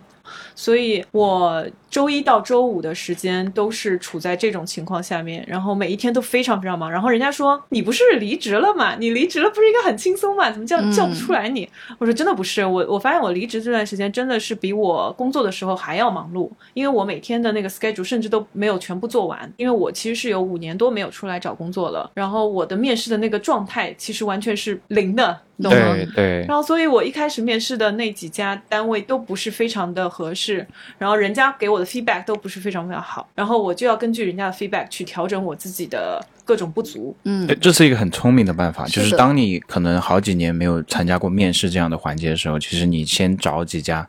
[0.53, 6.91] 所以我周一到周五的时间都是处在这种情况下面，然后每一天都非常非常忙。
[6.91, 8.95] 然后人家说你不是离职了吗？
[8.97, 10.49] 你离职了不是应该很轻松吗？
[10.49, 11.69] 怎么叫嗯叫不出来你？
[11.99, 25.93] 我说真的不是，我我发现我离职这段时间真的是比我工作的时候还要忙碌，因为我每天的那个 schedule 甚至都没有全部做完，因为我其实是有五年多没有出来找工作了，然后我的面试的那个状态其实完全是零的，懂吗？
[25.93, 30.65] 对对然后，所以我一开始面试的那几家单位都不是非常的合适，
[30.97, 37.15] 然后人家给我的 feedback 都不是非常非常好，然后我就要根据人家的 feedback 去调整我自己的各种不足。
[37.23, 44.07] 嗯，这是一个很聪明的办法，就是当你可能好几年没有参加过面试这样的环节的时候，其实你先找几家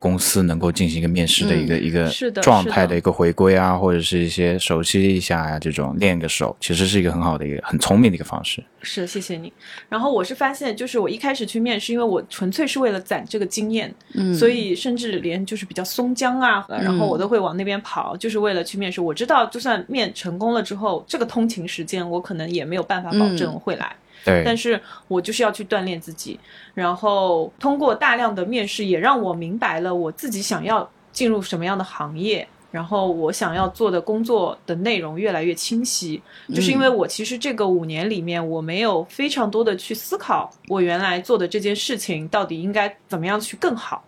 [0.00, 2.08] 公司能够进行一个面试的一个、一个
[2.40, 8.64] 状态的一个回归啊，或者是一些熟悉一下呀、这种练个手，其实是一个很好的一个很聪明的一个方式。
[8.80, 9.52] 是，谢谢你。
[9.90, 19.02] 然后我是发现，就是我一开始去面试，因为我纯粹是为了攒这个经验，嗯，所以甚至连就是比较松江啊，然后我都会往那边跑，就是为了去面试。
[19.02, 23.94] 我知道，就算面成功了之后，这个通勤时间我可能也没有办法保证会来。
[24.24, 26.38] 对，但是我就是要去锻炼自己，
[26.74, 36.22] 然后通过大量的面试，也让我明白了我自己想要进入什么样的行业，然后我想要做的工作的内容越来越清晰。
[36.54, 44.04] 就是因为我其实这个五年里面，我没有非常多的去思考我原来做的这件事情到底应该怎么样去更好。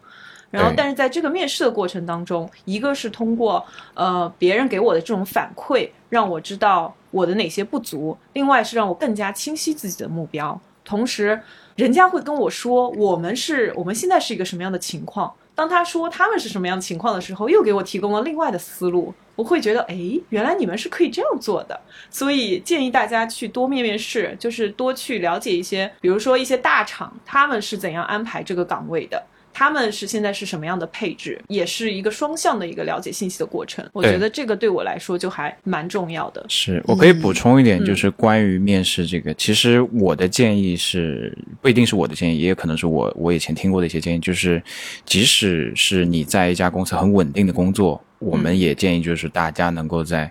[0.51, 10.61] 然后，但是在这个面试的过程当中，一个是通过呃别人给我的这种反馈，让我知道我的哪些不足；另外是让我更加清晰自己的目标。
[10.85, 11.41] 同时
[11.77, 15.33] 人家会跟我说我们是我们现在是一个什么样的情况。
[15.55, 19.15] 当他说他们是什么样的情况的时候，又给我提供了另外的思路。
[19.35, 19.97] 我会觉得，哎，
[20.31, 21.79] 原来你们是可以这样做的。
[22.11, 29.23] 所以建议大家去多面面试，就是多去了解一些，比如说一些大厂他们是怎样安排这个岗位的。
[29.53, 33.89] 他们是现在是什么样的配置，也是一个双向的一个了解信息的过程。
[33.93, 36.45] 我觉得这个对我来说就还蛮重要的。
[36.49, 44.63] 是我可以补充一点，就是关于面试这个，其实我的建议是不一定是我的建议，也有可能是我我以前听过的一些建议，就是
[45.05, 50.31] 即使是你在一家公司很稳定的工作，我们也建议就是大家能够在。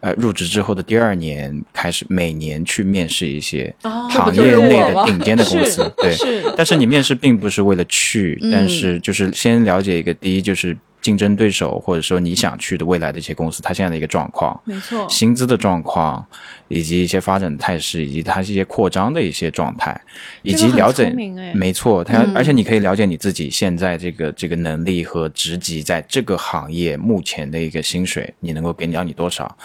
[0.00, 6.14] 呃，入职之后的第二年开始，每年去面试一些行业内的顶尖的公司，对。
[6.56, 16.24] 但是你面试并不是为了去，但是就是先了解一个，第一就是竞争对手，或者说你想去的未来的一些公司，它现在的一个状况，没错，薪资的状况。
[16.68, 19.98] 以及一些发展的态势，以及它一些扩张的一些状态，
[20.42, 21.10] 以及了解，
[21.54, 29.56] 没错，它而且你可以了解你自己现在这个这个能力和职级在这个行业目前的一个薪水，你能够给到你多少？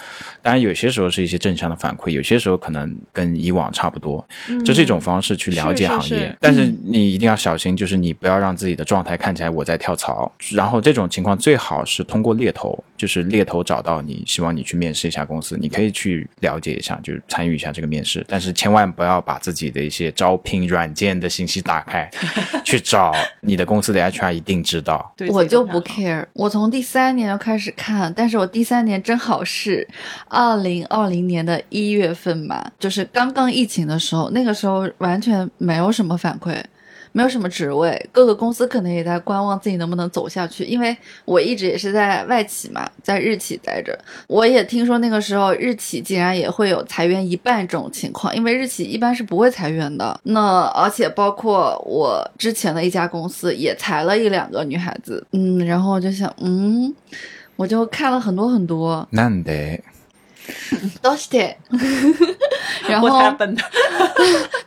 [0.41, 4.27] 当然有些时候是一些正向的反馈，有些时候可能跟以往差不多，
[4.65, 6.35] 这是一种方式去了解行业。
[6.39, 10.31] 但是你一定要小心，就是你不要让自己的状态看起来我在跳槽。
[10.53, 16.90] 然后这种情况最好是通过猎头，就是猎头找到你，希望你去面试一下公司，你可以去了解一下。
[17.03, 22.09] 就是参与一下这个面试，但是千万不要把自己的一些招聘软件的信息打开
[22.63, 25.13] 去找 你的公司的 HR，一定知道。
[25.29, 29.87] 我就不 care，我从第三年就开始看，但是我第三年正好是
[30.27, 36.61] 二零二零年的一月份嘛，就是刚刚疫情的时候，那个时候完全没有什么反馈。
[37.13, 40.63] 没有什么职位，各个公司可能也在观望自己能不能走下去。
[40.63, 40.95] 因为
[41.25, 43.97] 我一直也是在外企嘛，在日企待着，
[44.27, 50.19] 我也听说那个时候日企竟然也会有裁员一半这种情况，因为日企一般是不会裁员的。
[50.23, 56.93] 那而且包括我之前的一家公司也裁了一两个女孩子，嗯，然后我就想，嗯，
[57.55, 59.07] 我就看了很多很多。
[59.11, 59.81] 难得。
[61.01, 61.55] 都是 的，
[62.87, 63.09] 然 后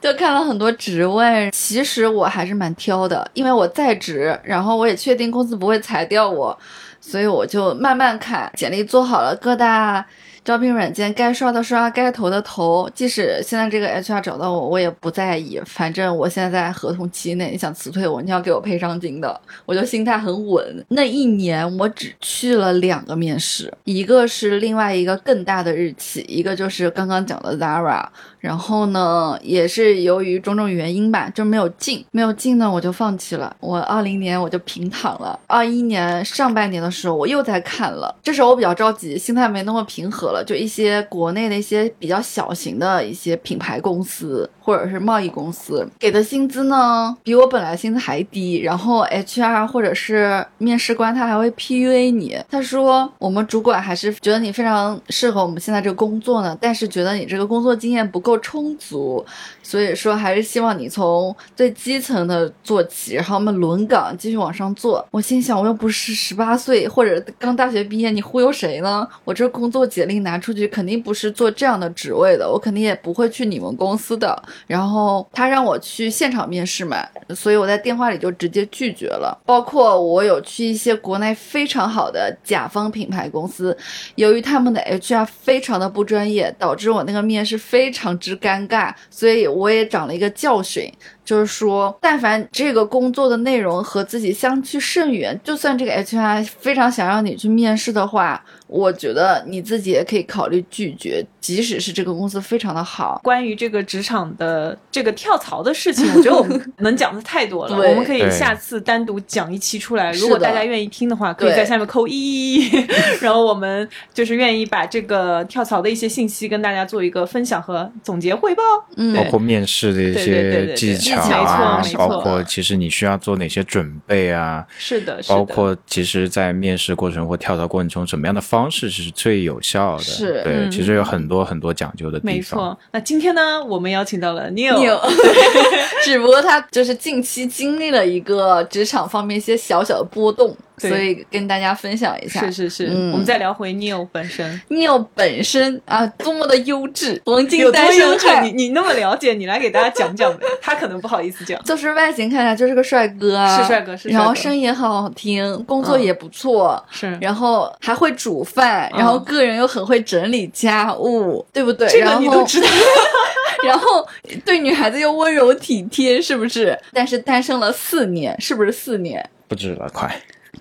[0.01, 1.51] 就看了很多职位。
[1.53, 6.59] 其实我还是蛮挑的，因为我在职，然后我也确定公司不会裁掉我，
[7.01, 10.05] 所以我就慢慢看简历，做好了各大。
[10.45, 12.89] 招聘软件该刷的刷，该投的投。
[12.95, 15.59] 即使现在这个 HR 找到我，我也不在意。
[15.65, 20.85] 反正我现在在合同期内，你想辞退我，你要给我赔偿金的，我就心态很稳。
[20.89, 28.07] 那一年我只去了两个面试，一个是另外一个更大的日企，一个就是刚刚讲的 Zara。
[28.45, 33.57] 然后呢，也是由于种种原因吧，就没有进，没有进呢，我就放弃了。
[33.59, 35.41] 我二零年我就平躺了。
[35.47, 40.45] 二一年上半年的时候，我又在看了，这时候我比较着急，心态没那么平和了。
[40.47, 48.61] 就一些国内的一些比较小型的一些品牌公司或者是贸易公司，给的薪资呢，比我本来薪资还低。
[48.61, 58.39] 然后 HR 或者是面试官他还会 PUA 你，他说我们主管还是觉得你非常适合我们现在这个工作呢，但是觉得你这个工作经验不够。
[58.45, 59.25] 充足，
[59.63, 65.03] 所以说还是希望你从最基层的做起，然后我们轮岗继续往上做。
[65.11, 69.09] 我心想，我又不是十八岁或者刚大学毕业，你忽悠谁呢？
[69.25, 74.43] 我这工作简历拿出去，肯定不是做这样的职位的，我肯定也不会去你们公司的。
[74.67, 79.39] 然后他让我去现场面试嘛，所以我在电话里就直接拒绝了。
[79.45, 83.77] 包括我有去一些国内非常好的甲方品牌公司，
[84.15, 88.15] 由于他们的 HR 非常的不专业，导致我那个面试非常。
[88.15, 90.91] 之尴尬，所以我也长了一个教训，
[91.25, 98.45] 就是说，但凡这个工作的内容和自己相去甚远，就算这个 HR 非常想让你去面试的话。
[98.67, 103.21] 我觉得你自己也可以考虑拒绝，即使是这个公司非常的好。
[103.23, 110.11] 关于这个职场的这个跳槽的事情，我觉得我们 能讲的太多了， 我们可以下次单独讲一期出来。
[110.13, 112.69] 如果大家愿意听的话，可以在下面扣一，
[113.21, 118.63] 然后我们就是愿意把这个跳槽的一些信息跟大家做一个分享和总结汇报。
[118.97, 124.67] 嗯，包括面试的一些技巧啊，包括其实你需要做哪些准备啊？
[124.77, 132.35] 是的，包括其实，在面试过程或跳槽过程中，什么样的方方式是最有效的，是对，其实有很多很多讲究的地方。
[132.35, 134.99] 没错，那今天呢，我们邀请到了 Neil，
[136.03, 140.57] 只不过他就是近期经历了一个职场方面一些小小的波动。
[140.79, 150.45] 所以跟大家分享一下，是是是，我们再聊回 Neil 本身，Neil 本身啊，多么的优质，黄金单身汉，你你那么了解，你来给大家讲讲呗。
[150.61, 161.89] 他可能不好意思讲，就是外形看起来就是个帅哥啊，是帅哥，是帅，然后声音也很好听，工作也不错，是，然后还会煮饭，然后个人又很会整理家务，对不对？
[161.89, 162.67] 这个你都知道。
[163.65, 164.07] 然后
[164.45, 166.79] 对女孩子又温柔体贴，是不是？
[166.93, 169.25] 但是单身了四年，是不是四年？
[169.49, 170.15] 不止了，快。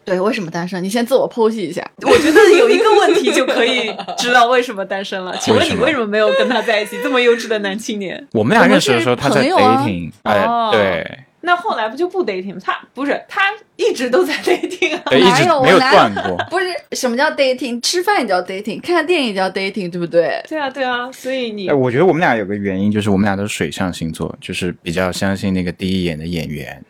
[0.05, 0.83] 对，为什么单身？
[0.83, 1.81] 你先自我剖析一下。
[2.03, 5.35] 我觉得有一个问题就可以知道为什么单身了。
[5.41, 6.97] 请问你为什么没有跟他在一起？
[7.01, 12.61] 这么优质的男青年，我们俩认识的时候他在 dating，哎哦，对，那后来不就不 dating 吗？
[12.63, 13.41] 他不是，他
[13.75, 15.01] 一直都在 dating 啊。
[15.07, 16.37] 对，一哪直没有断过。
[16.49, 20.43] 不是什么叫 dating，吃饭也叫 dating，看电影也叫 dating，对不对？
[20.47, 26.83] 对啊，对啊，所以你哎，我觉得我们俩有个原因，就是我们俩都是水象星座，就是比较相信那个第一眼的演员。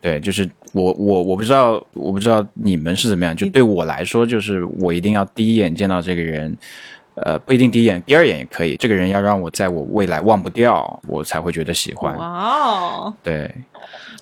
[0.00, 6.56] 对，就是我我我不知道我不知道你们是怎么样，就对我来说，就是我一定要第一眼见到这个人，
[7.14, 8.76] 呃，不一定第一眼，第二眼也可以。
[8.76, 12.16] 这个人要让我在我未来忘不掉，我才会觉得喜欢。
[12.16, 13.52] 哇哦，对，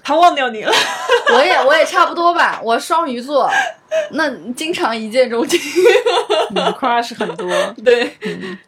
[0.03, 0.73] 他忘掉你了。
[1.35, 3.51] 我也我也差不多吧，我双鱼座，
[4.13, 5.59] 那经常一见钟情。
[6.51, 7.51] 你 crush 很多，
[7.85, 8.13] 对，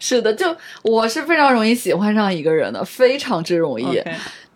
[0.00, 4.02] 是的，就我是非常容易喜欢上一个人的，非常之容易。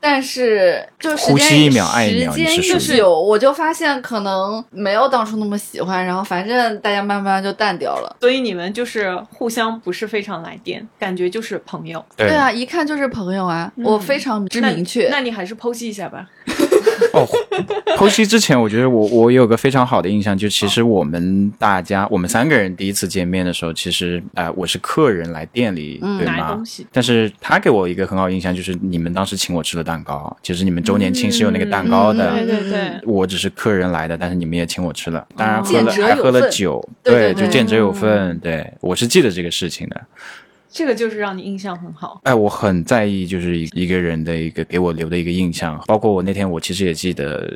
[0.02, 8.16] 但是就时间一秒爱一秒时间一你是属于久，我就发现可能没有当初那么喜欢，然后反正大家慢慢就淡掉了。
[8.20, 12.04] 所以你们就是互相不是非常来电，感觉就是朋友。
[12.16, 15.08] 对对啊，一看就是朋友啊，嗯我非常之明确。
[15.08, 16.28] 那你还是剖析一下吧。
[17.24, 26.62] 哦，剖析之前，我觉得我我有个非常好的印象，就其实我们大家我们三个人第一次见面的时候，其实啊、呃我是客人来店里，嗯对吗？
[26.92, 32.32] 但是他给我一个很好印象，就是你们当时请我吃了蛋糕，其实你们周年庆是有那个蛋糕的。
[32.32, 38.38] 对对对嗯，我只是客人来的，但是你们也请我吃了，当然喝了还喝了酒，对就见者有份。
[38.38, 40.00] 对我是记得这个事情的。
[40.72, 42.20] 这个就是让你印象很好。
[42.24, 47.46] 哎，我很在意，就是一一个人的一个给我留的一个印象，包括我那天，我其实也记得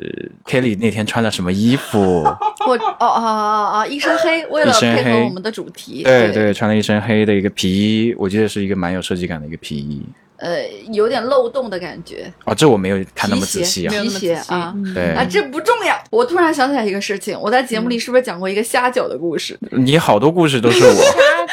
[0.45, 1.99] Kelly 那天穿了什么衣服，
[2.67, 7.71] 我哦哦哦哦，一身黑，为了配合我们的主题，对对，穿了一身黑的一个皮
[8.07, 10.05] 衣，我记得是一个蛮有设计感的一个皮衣。
[10.37, 13.95] 呃，有点漏洞的感觉，哦，这我没有看那么仔细啊皮。
[13.95, 15.97] 没有那么鞋啊嗯对啊，这不重要。
[16.11, 19.57] 我突然想起来一个事情，我在节目里是不是讲过一个虾饺的故事？
[19.71, 21.03] 你好多故事都是我，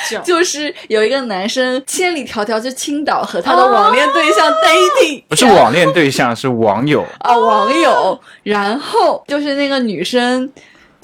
[0.08, 7.04] 虾 饺 就是有一个男生千里迢迢去青岛和他的网恋对象 dating，不是网恋对象，是网友。
[7.20, 10.50] 啊网友，然后就是那个女生。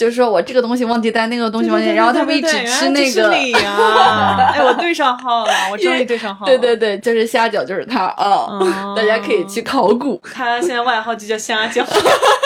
[0.00, 4.50] 就是说我这个东西忘记带，那个东西忘记带，然后他们一直吃那个，你啊！
[4.54, 6.50] 哎，我对上号了，我终于对上号了。
[6.50, 10.18] 对对对，就是虾饺，就是他啊，哦 大家可以去考古。
[10.32, 11.84] 他现在外号就叫虾饺，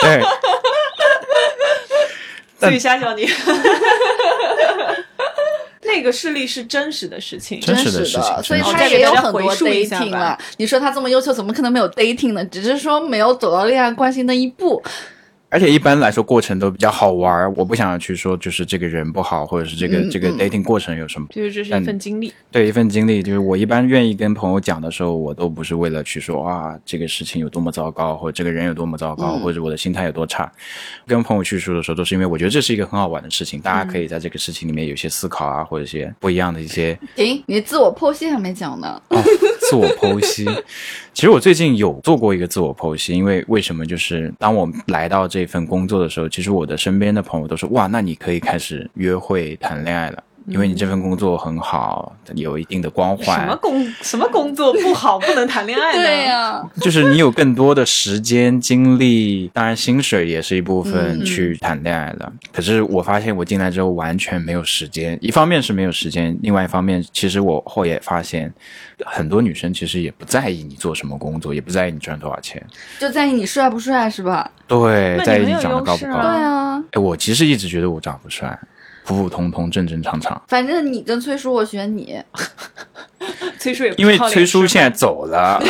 [0.01, 0.21] 对，
[2.59, 3.25] 所以虾饺你。
[5.87, 10.37] 那个事例是真实的事情，真实的的事情所以他也有很多 dating 吧了。
[10.57, 12.43] 你说他这么优秀，怎么可能没有 dating 呢？
[12.45, 14.83] 只是说没有走到恋爱关系那一步。
[15.55, 21.25] 而且一般来说过程都比较好玩儿，我不想去说就是这个人不好，或者是这个、嗯这个嗯 dating 过程有什么。
[21.29, 22.33] 就是这是一份经历。
[22.51, 30.51] 对一份经历，就是我一般愿意跟朋友讲的时候，我都不是为了去说啊这个事情有多么糟糕，或者这个人有多么糟糕，嗯或者我的心态有多差。
[31.07, 39.01] 跟朋友叙述的时候，都是因为我觉得这是一个很好玩的事情，大家可以在这个事情里面有些思考啊，或者一些不一样的一些停，你自我剖析还没讲呢。
[39.07, 39.23] 哦，
[39.69, 40.45] 自我剖析。
[41.13, 43.85] 其实我最近有做过一个自我剖析，因为为什么？
[43.85, 56.03] 就是当我来到这一份工作的时候，其实我的身边的朋友都说：“哇，那你可以开始约会、谈恋爱了。”因为你这份工作很好，有一定的光环什么，工什么工作不好，不能谈恋爱呢？
[56.03, 62.31] 对呀、就是你有更多的时间、精力，当然薪水也是一部分嗯去谈恋爱了。
[62.53, 68.53] 可是我发现我进来之后完全没有时间，一方面是没有时间，另外一方面其实我后也发现，
[69.05, 72.63] 很多女生其实也不在意你做什么工作，也不在意你赚多少钱，
[72.99, 74.49] 就在意你帅不帅是吧？
[74.67, 76.21] 对，在意你长得高不高。
[76.21, 78.57] 对啊，哎，我其实一直觉得我长不帅，
[79.05, 80.41] 普普通通、正正常常。
[80.47, 82.19] 反正你跟崔叔，我选你。
[83.57, 85.61] 崔叔也不因为崔叔现在走了，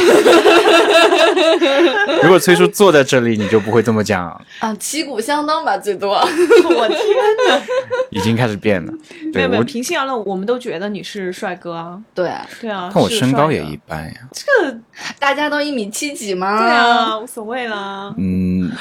[2.21, 4.25] 如果崔叔坐在这里，你就不会这么讲，
[4.59, 6.15] 啊，旗鼓相当吧，最多。
[6.15, 6.99] 我天
[7.47, 7.61] 哪！
[8.09, 8.91] 已经开始变了。
[9.33, 11.97] 没有没有，对我平心而论，我们都觉得你是帅哥啊。
[12.13, 14.13] 对啊，对啊，看我身高也一般呀。
[14.33, 14.77] 这个
[15.19, 16.59] 大家都一米七几吗。
[16.59, 18.13] 对啊，无所谓啦。
[18.17, 18.71] 嗯，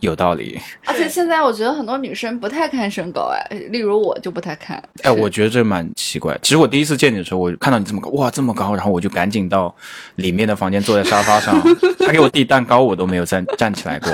[0.00, 0.58] 有道理。
[0.84, 4.82] 而且现在我觉得很多女生不太看身高，哎，例如我就不太看。
[5.02, 6.38] 哎，我觉得这蛮奇怪。
[6.42, 9.72] 其实我第一次见你的时候，我看到你这么高，哇，这么高，然后我就赶紧到
[10.16, 11.54] 里面的房间，坐在沙发上。
[12.00, 14.10] 他给我递蛋糕，我都没有站站起来过，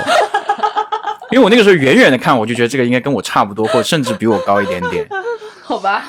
[1.30, 5.07] 因为我那个时候远远的看，我就觉得这个应该跟我差不多，或者甚至比我高一点点。
[5.62, 6.05] 好吧，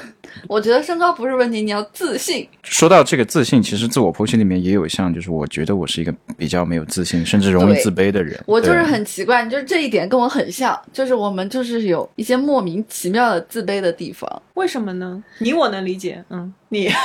[0.47, 2.47] 我觉得身高不是问题，你要自信。
[2.63, 8.39] 说到这个自信，其实自我剖析里面也有一项，就是我觉得我是一个比较没有自信，甚至容易自卑的人。
[8.45, 14.41] 我就是很奇怪，就是这一点跟我很像，就是我们就是有一些莫名其妙的自卑的地方。
[14.55, 15.23] 为什么呢？
[15.39, 16.89] 你我能理解，嗯，你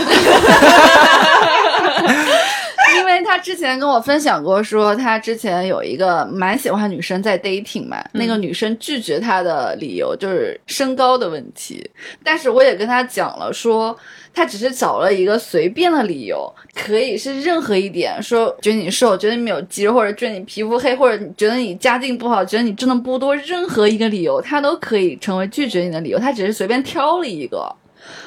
[2.97, 11.91] 因为他之前跟我分享过说，他之前有一个蛮喜欢女生在 dating 嘛，那个女生拒绝他的理由就是身高的问题，
[12.25, 13.97] 但是我也跟他讲了说。
[14.35, 26.19] 他只是找了一个随便的理由，可以是任何一点，说觉得你瘦，觉得你没有肌肉，或者觉得你皮肤黑，或者觉得你家境不好，觉得你挣的不多，任何一个理由，他都可以成为拒绝你的理由。
[26.19, 27.71] 他只是随便挑了一个，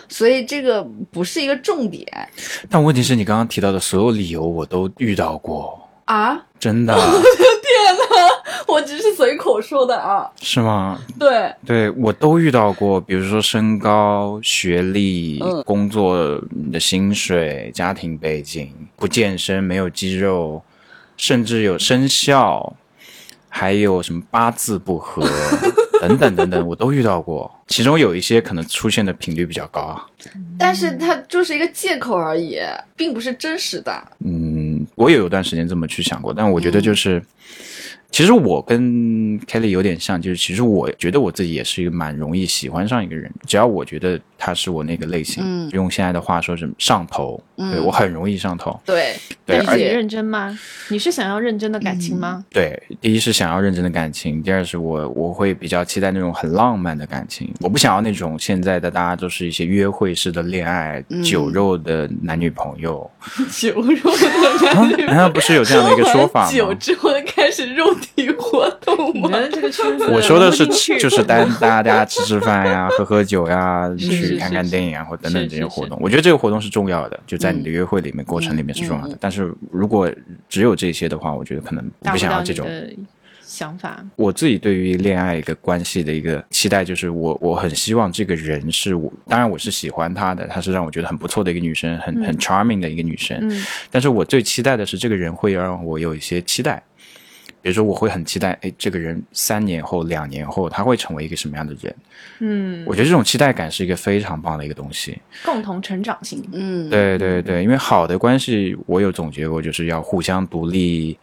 [0.08, 2.06] 所以这个不是一个重点
[2.70, 6.46] 但问题是你刚刚提到的所有理由我都遇到过，啊。
[6.58, 10.28] 真的 我的天哪，我只是随口说的啊。
[10.42, 11.00] 是吗？
[11.20, 20.64] 对，对我都遇到过，比如说身高、学历、嗯工作、你的薪水、家庭背景、不健身、没有肌肉，
[21.18, 22.74] 甚至有生肖，
[23.50, 25.28] 还有什么八字不合
[26.02, 27.52] 等等等等，我都遇到过。
[27.68, 30.06] 其中有一些可能出现的频率比较高啊。
[30.58, 32.60] 但是它就是一个借口而已，
[32.96, 33.92] 并不是真实的。
[34.20, 37.22] 嗯，我也有段时间这么去想过，但我觉得就是，
[38.12, 48.80] 其实我跟 Kelly 有点像，就是其实我觉得我自己也是一个蛮容易喜欢上一个人，只要我觉得他是我那个类型，嗯用现在的话说是上头，对我很容易上头。
[48.86, 49.16] 对，
[49.46, 50.58] 对，而且但是你认真吗？
[50.90, 52.44] 你是想要认真的感情吗？
[52.50, 63.10] 对，第一是想要认真的感情，第二是我我会比较期待那种很浪漫的感情，我不想要那种现在的大家都是一些约会式的恋爱、酒肉的男女朋友。
[63.52, 66.74] 酒肉的 啊，难道不是有这样的一个说法吗酒？
[66.76, 69.30] 之后开始肉体活动吗？
[69.30, 70.68] 你们这个圈子，我说的是
[71.00, 75.98] 就是单大家 大家吃吃饭呀、喝喝酒呀、是去看看电影啊，或等等这些活动。
[76.02, 79.18] 我觉得这个活动是重要的，就在你的约会里面、过程里面是重要的。
[79.20, 80.12] 但是如果
[80.50, 82.68] 只有这些的话，我觉得可能我不想要这种。
[83.48, 84.04] 想法。
[84.16, 93.38] 我自己对于恋爱一个关系的一个期待，就是我我很希望这个人是我，当然我是喜欢她的，她是让我觉得很不错的一个女生，很很 charming 的一个女生。
[93.42, 96.82] 嗯但是我最期待的是这个人会让我有一些期待，
[97.66, 101.96] 比如说我会很期待，哎，这个人三年后、两年后他会成为一个什么样的人？
[102.38, 105.18] 嗯，我觉得这种期待感是一个非常棒的一个东西。
[105.44, 106.48] 共同成长型。
[106.54, 111.18] 嗯，对对对，因为好的关系，我有总结过，就是要互相独立，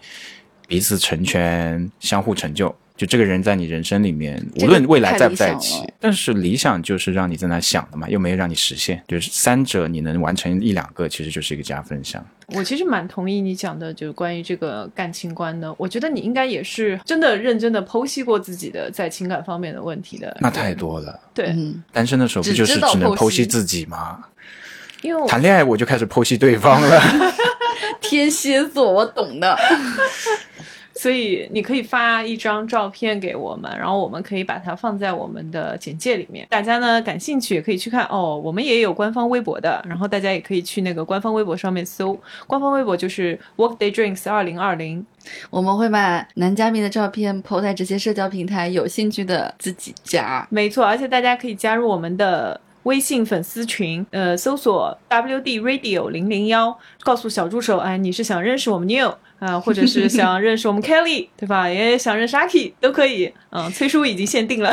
[0.67, 2.75] 彼此成全，相互成就。
[3.03, 9.03] 就这个人在你人生里面，无论未来在不在一起但是理想就是让你在那想的嘛，又没有让你实现。
[9.09, 12.25] 就是三者你能完成一两个，其实就是一个加分项。
[12.55, 15.75] 我其实蛮同意你讲的，就是关于这个感情观的。
[15.77, 20.37] 我觉得你应该也是真的认真的剖析过自己的在情感方面的问题的。
[20.41, 21.19] 那太多了。
[21.35, 24.21] 对，嗯，单身的时候不就是只能剖析自己吗？
[25.01, 27.03] 因为谈恋爱我就开始剖析对方了。
[28.01, 29.59] 天蝎座，我懂的。
[30.95, 36.47] 所以你可以发一张照片给我们，然后我们可以把它放在我们的简介里面。
[36.51, 45.05] 大家呢感兴趣也可以去看哦，我们也有官方微博的，然后大家也可以去那个官方微博上面搜，官方微博就是 Workday Drinks 二零二零。
[45.51, 50.47] 我们会把男嘉宾的照片 PO 在这些社交平台，有兴趣的自己加。
[50.51, 59.15] 没错，而且大家可以加入我们的微信粉丝群，呃，搜索 WD Radio 零零幺，告诉小助手，哎，你是想认识我们 New
[59.45, 61.69] 啊、或者是想认识我们 Kelly， 对吧？
[61.69, 63.33] 也想认识 Aki 都可以。
[63.51, 64.73] 嗯，崔叔已经限定了，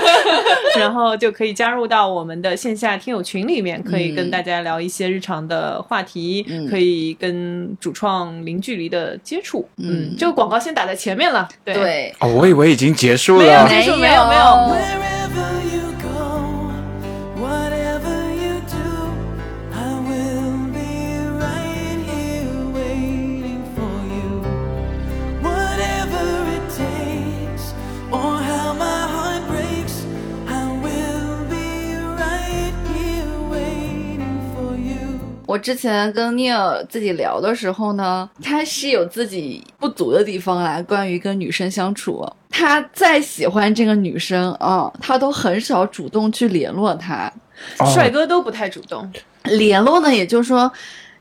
[0.78, 9.66] 然后就可以加入到我们的线下听友群里面，可以跟大家聊一些日常的话题，嗯可以跟主创零距离的接触。
[9.78, 11.74] 嗯这个广告先打在前面了，对。
[11.74, 13.66] 对，哦，我以为已经结束了没有。
[13.68, 15.05] 结束，没有，没有。
[35.56, 40.82] 我之前跟尼尔自己聊的时候呢，他是有自己不足的地方来。
[40.82, 47.32] 关于跟女生相处，他再喜欢这个女生啊、他都很少主动去联络她。
[47.78, 49.10] 哦帅哥都不太主动，
[49.44, 50.70] 联络呢，也就是说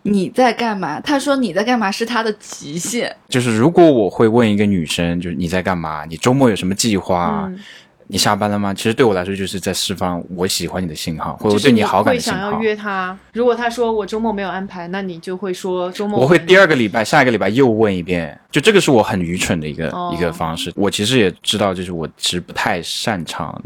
[0.02, 1.00] 你在干嘛？
[1.00, 3.16] 他说你在干嘛是他的极限。
[3.30, 6.04] 就是如果我会问一个女生，就是你在干嘛？
[6.04, 7.46] 你周末有什么计划？
[7.48, 7.58] 嗯
[8.08, 8.74] 你下班了吗？
[8.74, 12.62] 其实对我来说就是在释放我喜欢你的信号，或者我对你好感会的信号想要。
[12.62, 13.18] 约他。
[13.34, 20.72] 如果他说我周末没有安排，那你就会说周末我会第二个礼拜、下一个礼拜又问一遍，就这个是我很愚蠢的一个、哦一个方式。
[20.76, 23.62] 我其实也知道，就是我其实不太擅长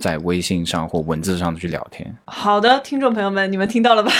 [0.00, 2.12] 在微信上或文字上去聊天。
[2.26, 4.12] 好的，听众朋友们，你们听到了吧？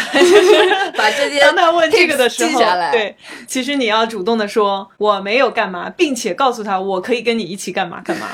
[0.97, 8.29] 把这些当他问这个的时候下来，，对，其实你要主动的说我没有干嘛，并且告诉他我可以跟你一起干嘛干嘛。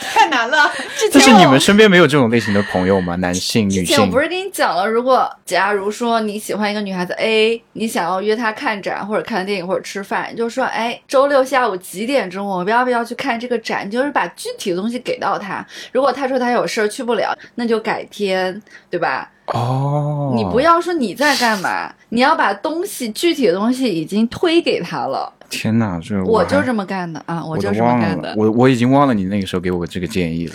[0.14, 0.70] 太难了，
[1.10, 3.16] 就是你们身边没有这种类型的朋友吗？
[3.16, 4.20] 男性、女性之前我不？
[4.20, 13.86] 是跟你讲了，如果假如说你喜欢一个女孩子 A，你想要约她看展或者看电影或者吃饭，你就说，哎，周六下午几点钟，我们要不要去看这个展？
[13.86, 15.66] 你就是把具体的东西给到她。
[15.92, 19.30] 如果她说她有事儿去不了，那就改天，对吧？
[19.54, 25.32] 哦，你不要说你在干嘛，你要把东西具体的东西已经推给他了。
[25.50, 28.34] 天哪，这还我就这么干的啊，我就这么干的，。
[28.36, 30.54] 我我已经忘了你那个时候给我这个建议了。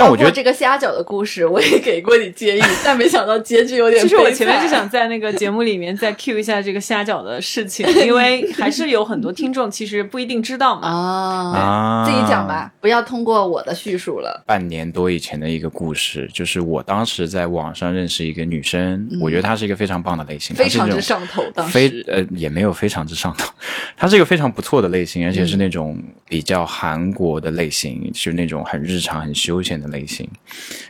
[0.00, 4.00] 但我觉得这个虾饺的故事，我也给过你建议，但没想到结局有点。
[4.00, 10.88] 其实我前面就想在那个节目里面再 cue 一下这个虾饺的事情，因为还是有很多听众其实不一定知道嘛。
[10.88, 14.42] 啊，啊，自己讲吧，不要通过我的叙述了。
[14.46, 23.52] 半年多以前的一个故事，就是我当时在网上认识一个女生，我觉得她是一个非常棒的类型，嗯非常之上头，当时非呃也没有非常之上头，
[23.98, 30.28] 她是一个非常不错的类型，而且嗯是那种比较韩国的类型，是那种很日常、很休闲的类型。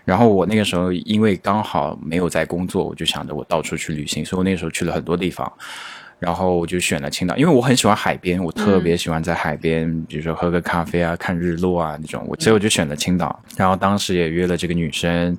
[0.05, 5.51] 然后我那个时候因为刚好没有在工作，我就想着我到处去旅行，所以我那个时候去了很多地方。
[6.19, 13.43] 然后我就选了青岛，因为我很喜欢海边，我特别喜欢在海边，比如说喝个咖啡啊、看日落啊那种，我所以我就选了青岛。
[13.57, 15.35] 然后当时也约了这个女生，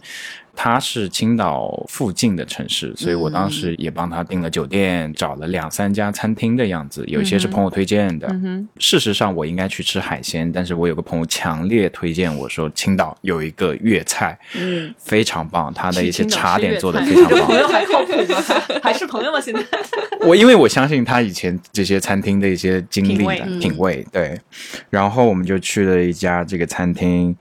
[0.56, 8.30] 她是青岛附近的城市，所以我当时也帮他订了酒店，找了两三家餐厅的样子，有一些是朋友推荐的。
[8.78, 17.72] 事实上我应该去吃海鲜，但是我有个朋友强烈推荐我说青岛有一个粤菜，嗯，非常棒，他的一些茶点做的非常棒朋友棒。
[17.72, 18.80] 还靠谱吗？
[18.84, 19.40] 还是朋友吗？
[19.42, 19.62] 现在
[20.22, 23.18] 我因为我相信他以前这些餐厅的一些经历
[23.60, 24.40] 品味，对。
[24.90, 27.36] 然后我们就去了一家这个餐厅，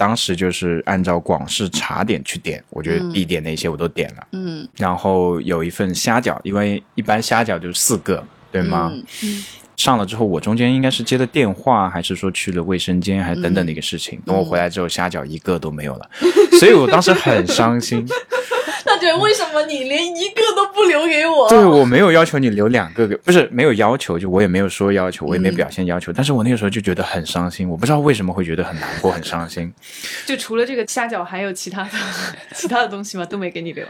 [0.00, 4.26] 当时就是按照广式茶点去点，我觉得必点那些我都点了。
[4.32, 8.90] 嗯，然后有一份虾饺，因为一般虾饺就是四个，对吗？
[9.22, 9.44] 嗯
[9.76, 14.22] 上了之后，我中间应该是接的电话，还是说去了卫生间，还是等等的一个事嗯情。
[14.24, 16.10] 等我回来之后，虾饺一个都没有了，
[16.58, 18.06] 所以我当时很伤心。
[19.00, 21.48] 他觉为什么你连一个都不留给我？
[21.48, 29.72] 对我没有要求你留两个给，不是没有要求，就我也没有说要求，我也没嗯表现要求，但是我那个时候就觉得很伤心，我不知道为什么会觉得很难过、很伤心。
[30.26, 31.90] 就除了这个虾饺，还有其他的
[32.54, 33.24] 其他的东西吗？
[33.24, 33.86] 都没给你留，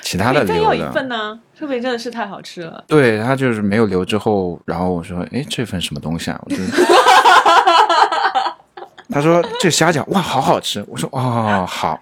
[0.00, 1.38] 其他的可以再要一，份呢？
[1.58, 2.84] 说不定真的是太好吃了。
[2.86, 6.40] 对他就是没有留之后，然后我说，哎，这份什么东西啊？
[6.44, 6.56] 我就。
[9.10, 10.82] 他说这虾饺哇，好好吃。
[10.88, 12.00] 我说哦好，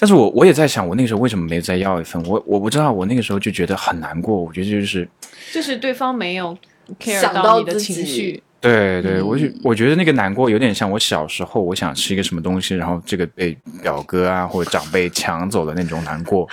[0.00, 2.20] 但是我我也在想，我那个时候为什么没有再要一份？
[2.24, 4.42] 我我不知道，我那个时候就觉得很难过。
[4.42, 5.06] 我觉得就是
[5.52, 6.56] 就是对方没有
[6.98, 16.48] care 想到你的情绪，对对，我就我觉得那个难过有点像我小时候，我想吃一个什么东西，然后这个被表哥啊或者长辈抢走的那种难过。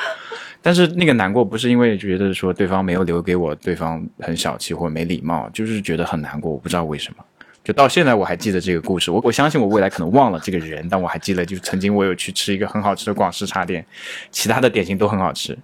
[0.62, 7.24] 但是那个难过不是因为觉得说对方没有留给我，对方很小气或者没礼貌，就是觉得很难过，我不知道为什么。
[7.68, 13.86] 就到现在我还记得这个故事，我我相信我未来可能忘了这个人，但我还记得，就曾经我有去吃一个很好吃的广式茶店，
[14.32, 15.60] 其他的点心都很好吃，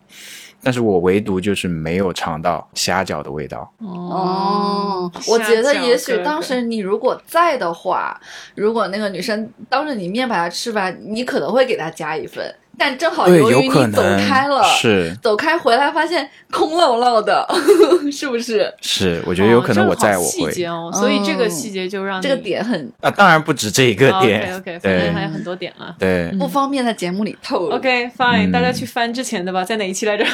[0.61, 3.71] 但是我唯独就是没有尝到虾饺的味道。
[3.77, 8.19] 哦，我觉得也许当时你如果在的话，
[8.53, 12.53] 如果那个女生当着你面把它吃完，你可能会给她加一份。
[12.77, 17.47] 但正好，由有可于你走开了，是走开回来发现空落落的，
[18.11, 18.73] 是不是？
[18.81, 25.95] 是，我觉得有可能我在我会细节哦，所以这个嗯细节就让这个点很啊，当然不止这一个点，OK OK，反对正还有很多点啊。
[25.99, 27.75] 对，不方便在节目里透露。
[27.75, 30.25] OK fine，、嗯大家去翻之前的吧，在哪一期来着？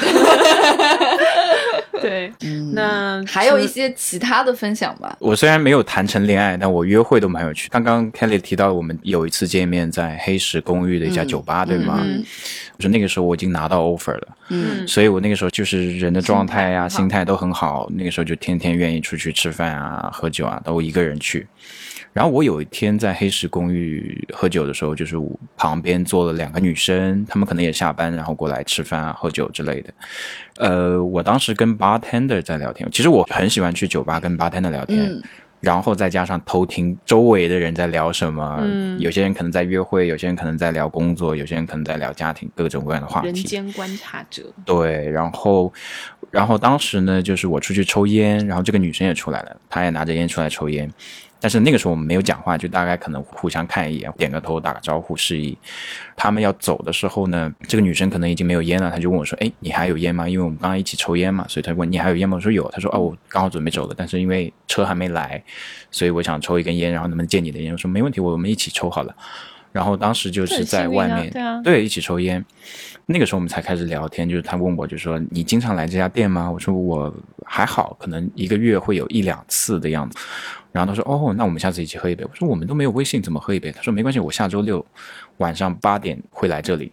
[2.01, 2.31] 对，
[2.73, 5.17] 那还有一些其他的分享吧。
[5.19, 7.67] 我虽然没有谈成恋爱，但我约会都蛮有趣。
[7.69, 11.99] 刚刚 Kelly 提到我们有一次见面在黑石公寓的一家酒吧，对吗？
[12.29, 17.89] 嗯我说那个时候我已经拿到 offer 了，嗯所以我那个时候就是人的状态呀、心态都很好。
[17.93, 21.45] 那个时候就天天愿意出去吃饭啊、喝酒啊，都一个人去。
[22.13, 29.93] 然后我有一天在黑石公寓喝酒的时候，就是我旁边坐了两个女生，她们可能也下班，然后过来吃饭啊、喝酒之类的。
[30.57, 35.01] 呃，我当时跟 bartender 在聊天，其实我很喜欢去酒吧跟 bartender 聊天。
[35.01, 35.21] 嗯
[35.61, 38.99] 然后再加上偷听周围的人在聊什么，嗯。
[38.99, 43.27] 有些人可能在约会，有些人可能在聊工作，有些人可能在聊家庭，各种各样的话题。
[43.27, 45.71] 人间观察者，对，然后，
[46.31, 50.89] 然后当时呢，就是我出去抽烟，然后这个女生也出来了，她也拿着烟出来抽烟，
[51.39, 55.57] 但是那个时候我们没有讲话，就大概可能互相看一眼，点个头，打个招呼，示意。
[56.15, 62.35] 他们要走的时候呢，这个女生可能已经没有烟了，她就问我说：“哎，你还有烟吗？”因为我们刚刚一起抽烟嘛，所以她问你还有烟吗？
[62.35, 62.69] 我说有。
[62.71, 65.41] 她说：“哦，我刚好准备走了，但是因为车还没来，
[65.91, 69.15] 所以我想抽一根烟，然后能不能借你的烟？”我说：“没问题，我们一起抽好了。”
[69.71, 72.43] 然后当时就是在外面，这很幸运啊对啊一起抽烟。
[73.05, 76.49] 那个时候我们才开始聊天，就是他问我，就说你经常来这家店吗？
[76.49, 77.13] 我说我
[77.45, 80.17] 还好，可能一个月会有一两次的样子。
[80.71, 82.23] 然后他说哦，那我们下次一起喝一杯。
[82.23, 83.71] 我说我们都没有微信，怎么喝一杯？
[83.71, 84.85] 他说没关系，我下周六
[85.37, 86.91] 晚上八点会来这里。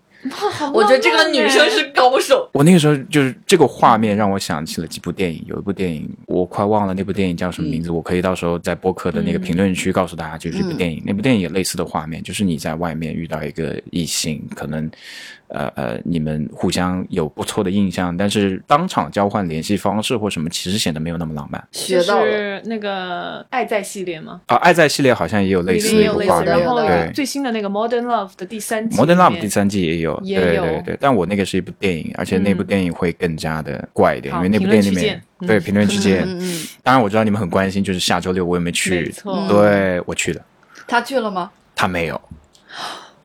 [0.72, 2.50] 我觉得这个女生是高手。
[2.52, 11.02] 我那个时候就是这个画面让我想起了几部电影，有一部电影我快忘了那部电影叫什么名字，我可以到时候在播客的那个评论区告诉大家，就是这部电影。
[11.06, 14.90] 那部电影有类似的画面，就是你在外面遇到一个异性，可能
[15.48, 21.62] 呃呃你们互相有不错的印象，但是当场交换联系方式或什么，其实显得没有那么浪漫。
[21.72, 26.44] 学到是那个《爱在》系列吗，啊，爱在系列好像也有类似的一面也有类似的。
[26.44, 27.12] 个画面，然后对。
[27.14, 36.22] 最新的那个《Modern Love》的第三季 Modern Love 第三季也有，也有对对对，但我那个是一部电影，而且那部嗯电影会更加的怪一点，好因为那部电影里面对评论区见。
[36.26, 39.10] 嗯嗯，当然我知道你们很关心，就是下周六我有没有没去？
[39.12, 39.46] 错。
[39.48, 40.42] 对我去了，
[40.86, 41.50] 他去了吗？
[41.74, 42.20] 他没有，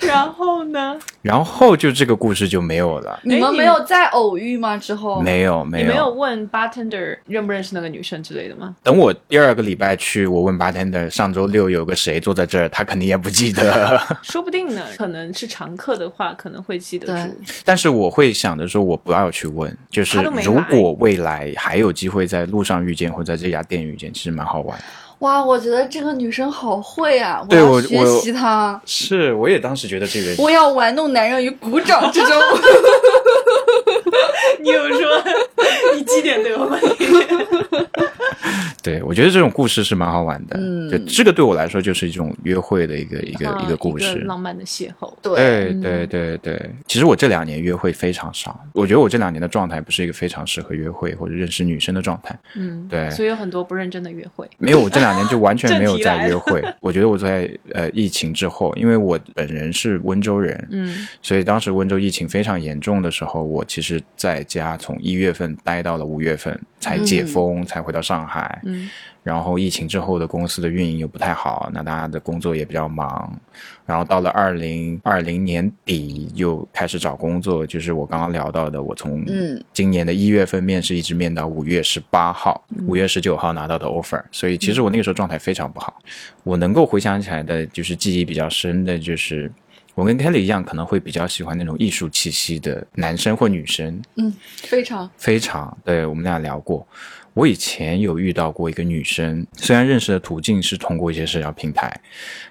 [0.08, 0.98] 然后呢？
[1.22, 4.76] 然后就这个故事就没有了，你们没有再偶遇吗？
[4.78, 6.14] 之后没有没有你没有有。
[6.14, 8.76] 问 bartender 认不认识那个女生之类的吗？
[8.84, 14.00] 等我第二个礼拜去，我问 bartender 上周六有个谁坐在这儿，他肯定也不记得。
[14.24, 17.42] 说不定呢，可能是常客的话，可能会记得住。
[17.64, 24.84] 但是我会想着说，我不要去问，就是如果未来还有机会在路上遇见，或在这家店遇见，其实蛮好玩的。
[25.22, 27.44] 哇，我觉得这个女生好会啊！
[27.50, 32.30] 对我要学我习她，是，我也当时觉得这个我要玩弄男人于股掌之中。
[34.62, 35.24] 你有说
[35.96, 36.88] 你几点对我问你？
[38.84, 40.58] 对，我觉得这种故事是蛮好玩的。
[40.60, 44.16] 嗯就这个对我来说就是一种约会的一个一个、啊一个故事。
[44.26, 45.14] 浪漫的邂逅。
[45.22, 52.38] 对，对对对对，其实我这两年约会非常少，我觉得我这两年的状态不是一个非常适合约会或者认识女生的状态。
[52.56, 54.50] 嗯，对所以有很多不认真的约会。
[54.58, 56.62] 没有，我这两年就完全 没有在约会。
[56.80, 68.60] 我觉得我在呃疫情之后，因为我本人是温州人，嗯，所以当时温州疫情非常严重的时候，我其实在家从一月份待到了五月份才解封，才回到上海。
[68.66, 68.71] 嗯，
[69.24, 73.32] 然后疫情之后的公司的运营又不太好，那大家的工作也比较忙。
[73.86, 86.00] 然后到了二零二零年底又开始找工作，就是我刚刚聊到的，我从嗯今年的一月份面试一直面到五月十八号，五月十九号拿到的 offer，所以其实我那个时候状态非常不好。
[86.44, 89.52] 我能够回想起来的，就是记忆比较深的，就是
[89.94, 96.88] 我跟 Kelly 一样，可能会比较喜欢那种艺术气息的男生或女生，嗯，非常非常对我们俩聊过。
[97.34, 101.90] 我以前有遇到过一个女生，虽然认识的途径是通过一些社交平台，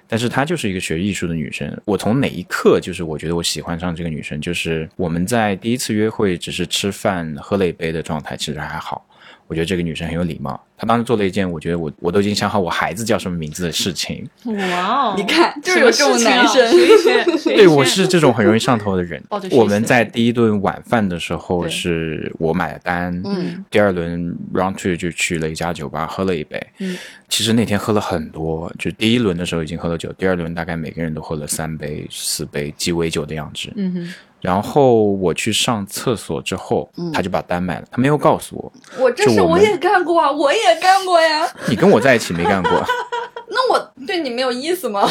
[0.07, 1.79] 但是她就是一个学艺术的女生。
[1.85, 9.05] 我从哪一刻就是我觉得我喜欢上这个女生，就是我们在第一次约会只是吃饭喝了一杯的状态，其实还好。
[9.51, 14.25] 我觉得这个女生很有礼貌，她当时做了一件我觉得我我都已经想好我孩子叫什么名字的事情。
[14.47, 16.73] 哇哦，你看就是有这种男生。
[17.53, 19.21] 对我是这种很容易上头的人
[19.51, 26.57] 我们在第一顿晚饭的时候是我买的单，嗯，第二轮 round two 就去了一家酒吧喝了一杯。
[26.79, 26.97] 嗯，
[27.27, 33.69] 其实那天喝了很多，就第一轮的时候已经喝了酒，第二轮大概每个人都喝了三杯、四杯鸡尾酒的样子。
[33.75, 38.73] 嗯哼，然后我去上厕所之后，他就把单买了，他没有告诉我。
[38.99, 41.47] 我这事我也干过啊，我也干过呀。
[41.67, 42.71] 你跟我在一起没干过
[43.53, 45.05] 那我对你没有意思吗？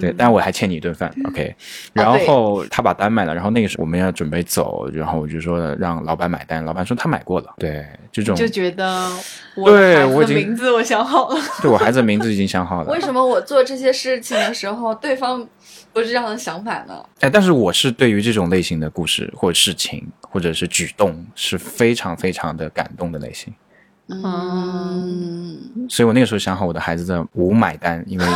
[0.00, 1.52] 对，但我还欠你一顿饭，OK。
[1.92, 7.52] 然后他把单买了，然后那个时候我们要准备走，然后我就说让老板买单，老板说他买过了。
[7.58, 9.10] 对，这种就觉得
[9.56, 11.40] 我对的孩子的我已经名字我想好了。
[11.60, 12.92] 对我孩子的名字已经想好了。
[12.92, 15.44] 为什么我做这些事情的时候，对方
[15.92, 17.04] 不是这样的想法呢？
[17.18, 23.52] 哎，但是我是对于这种类型的故事或者事情或者是举动是非常非常的感动的类型，
[24.10, 28.24] 嗯，所以我那个时候想好我的孩子的无买单，因为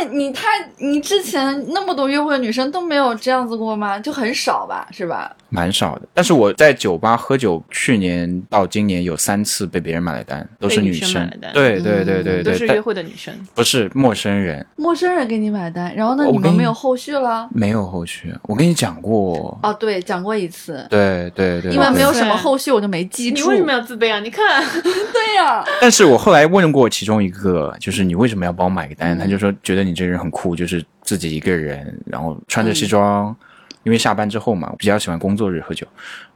[0.00, 0.46] 哎，你太
[0.78, 3.98] 你之前那么多约会的女生都没有这样子过吗？
[3.98, 5.36] 就很少吧，是吧？
[5.50, 6.02] 蛮少的。
[6.14, 11.08] 但是我在酒吧喝酒，去年到今年有三次被别人买了单，都是女生。
[11.08, 17.48] 生买单对对对对都是约会的女生，不是陌生人，陌生人给你买单，然后呢，你们没有后续了？
[17.52, 18.32] 没有后续。
[18.44, 23.44] 我跟你讲过，哦，对，讲过一次，对对对，对因为没有什么后续，我就没记住。
[23.46, 24.20] 你为什么要自卑啊？
[24.20, 29.16] 你看， 对呀、但是我后来问过其中一个，就是你为什么要帮我买个单？
[29.16, 33.34] 嗯他就说觉得你这个人很酷，就是自己一个人，然后穿着西装，
[33.82, 35.86] 因为下班之后嘛，比较喜欢工作日喝酒，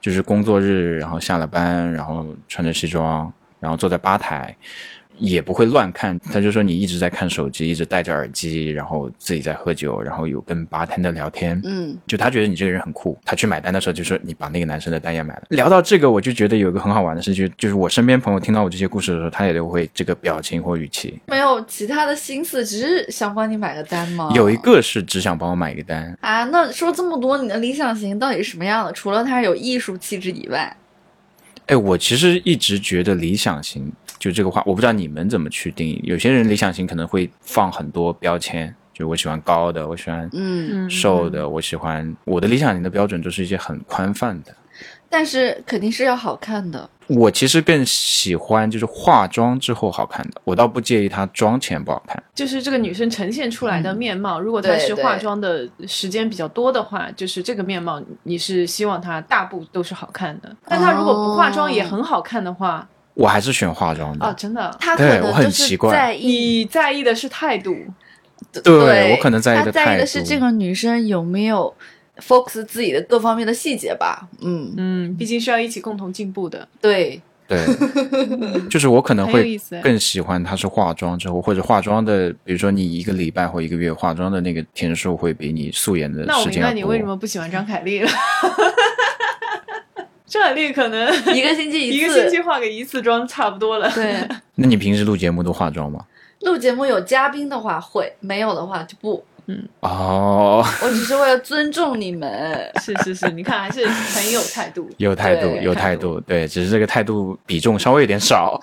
[0.00, 4.56] 就是工作日，然后下了班，然后穿着西装，然后坐在吧台，
[5.18, 6.18] 也不会乱看。
[6.32, 13.18] 他就说你一直在看手机，一直戴着耳机，然后自己在喝酒，然后有跟吧台的聊天，嗯，就他觉得你这个人很酷。
[13.24, 15.42] 他去买单的时候就说你把那个男生的单也买了。
[15.50, 21.18] 聊到这个，我就觉得有一个很好玩的事情，就是我身边朋友听到我这些故事的时候，他也都会这个表情或语气。
[21.26, 24.30] 没有其他的心思，只是想帮你买个单吗？
[24.34, 28.92] 有一个是只想帮我买一个单，啊，那说这么多，你的理想型到底是什么样的？
[28.92, 30.76] 除了他有艺术气质以外，
[31.66, 36.00] 哎，我其实一直觉得理想型就这个话，我不知道你们怎么去定义。
[36.04, 44.54] 有些人理想型可能会放很多标签，就我喜欢高的，我喜欢嗯，嗯瘦的，我喜欢我的理想型的标准都是一些很宽泛的。
[45.08, 46.90] 但是肯定是要好看的。
[47.06, 52.20] 我其实更喜欢就是化妆之后好看的，我倒不介意她妆前不好看。
[52.34, 60.56] 就是这个女生呈现出来的面貌，如果她是化妆的时间比较多的话，就是这个面貌，你是希望她大部都是好看的。
[60.66, 64.26] 但她如果不化妆也很好看的话，我还是选化妆的。
[64.26, 67.74] 哦，真的，他可对我很能就是奇怪在意，你在意的是态度，
[68.62, 71.72] 对我可能在意的在意的是这个女生有没有
[72.18, 74.28] focus 自己的各方面的细节吧。
[74.42, 76.66] 嗯，嗯，毕竟是要一起共同进步的。
[76.80, 77.64] 对，对，
[78.70, 86.74] 就是我可能会更喜欢她是化妆之后，或者化妆的，比如说你一个礼拜或一个月化妆的那个天数会比你素颜的那我时间那我。
[86.74, 88.08] 明白你为什么不喜欢张凯丽了。
[90.34, 92.12] 张凯丽可能一个星期一次， 一个。
[92.14, 93.88] 星期化个一次妆差不多了。
[93.92, 94.26] 对，
[94.56, 96.04] 那你平时录节目都化妆吗？
[96.40, 99.24] 录节目有嘉宾的话会，没有的话就不。
[99.46, 102.68] 嗯哦， 我只是为了尊重你们。
[102.82, 104.88] 是是是，你看还是很有态度。
[104.96, 108.60] 有态度，有态度，对，只是这个态度比重稍微有点少。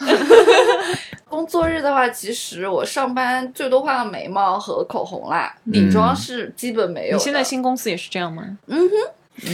[1.30, 7.18] 工作日的话，其实我上班最多画个眉毛和口红啦，嗯底妆是基本没有的。
[7.18, 8.44] 你现在新公司也是这样吗？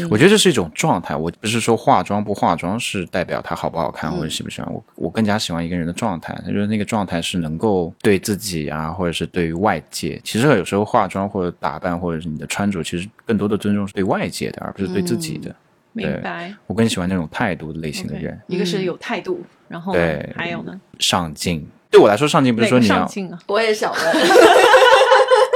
[0.09, 15.55] 我觉得这是一种状态，我不是说化妆不化妆是代表他好不好看嗯或者喜不喜欢我，我更加喜欢一个人的状态，他觉得那个状态是能够对自己啊，或者是对于外界，其实有时候化妆或者打扮或者是你的穿着，其实更多的尊重是对外界的，而不是对自己的。
[15.93, 16.53] 明白。
[16.67, 20.79] 我更喜欢那种态度类型的人，一个是有态度，然后对还有呢？
[20.99, 21.67] 上进。
[21.89, 23.39] 对我来说，上进不是说你要上进啊？
[23.47, 23.99] 我也想问，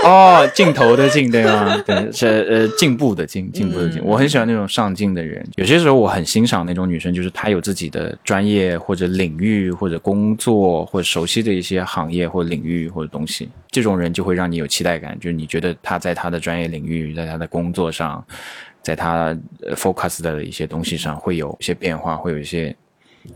[0.06, 1.78] 哦，镜头的镜，对吗？
[1.86, 4.02] 对，是呃进步的进，进步的进。
[4.02, 5.46] 嗯我很喜欢那种上进的人。
[5.56, 13.50] 有些时候我很欣赏那种女生，就是她有自己的专业或者领域或者工作或者熟悉的一些行业或者领域或者东西。
[13.70, 18.26] 这种人就会让你有期待感，就是你觉得她在她的专业领域，在她的工作上，
[18.82, 22.76] 在她呃 focus 的一些东西上会有一些变化，会有一些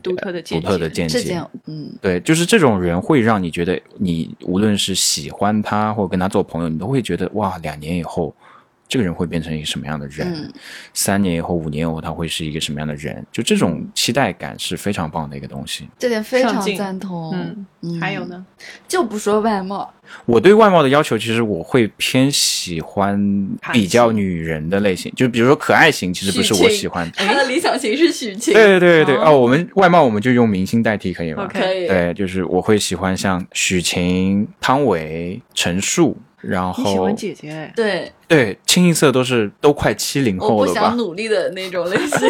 [0.01, 1.41] 独特的见独解，特的见解。
[1.65, 8.35] 嗯，对，就是这种人会让你觉得，你无论是喜欢他或者跟他做朋友，你都会觉得哇，两年以后
[8.87, 10.31] 这个人会变成一个什么样的人？
[10.33, 10.53] 嗯
[10.93, 13.25] 三年以后、五年以后他会是一个什么样的人？
[13.31, 15.87] 就这种期待感是非常棒的一个东西。
[15.97, 17.31] 这点非常赞同。
[17.33, 18.25] 嗯，嗯还有？
[18.25, 18.45] 呢？
[18.87, 19.93] 就不说外貌，
[20.25, 27.11] 我对外貌的要求，其实我会偏喜欢比较女人的类型，就比如说可爱型，其实不是我喜欢的。
[27.23, 28.53] 他的理想型是许晴。
[28.53, 31.87] 对对对对哦哦，我们外貌我们就用明星代替可以吗可以。
[31.87, 36.17] 对，就是我会喜欢像许晴、汤唯、陈数，
[36.47, 37.73] 然后你喜欢姐姐哎？
[37.75, 40.97] 对，对，清一色都是都快七零后了吧想？
[40.97, 42.19] 努力的那种类型。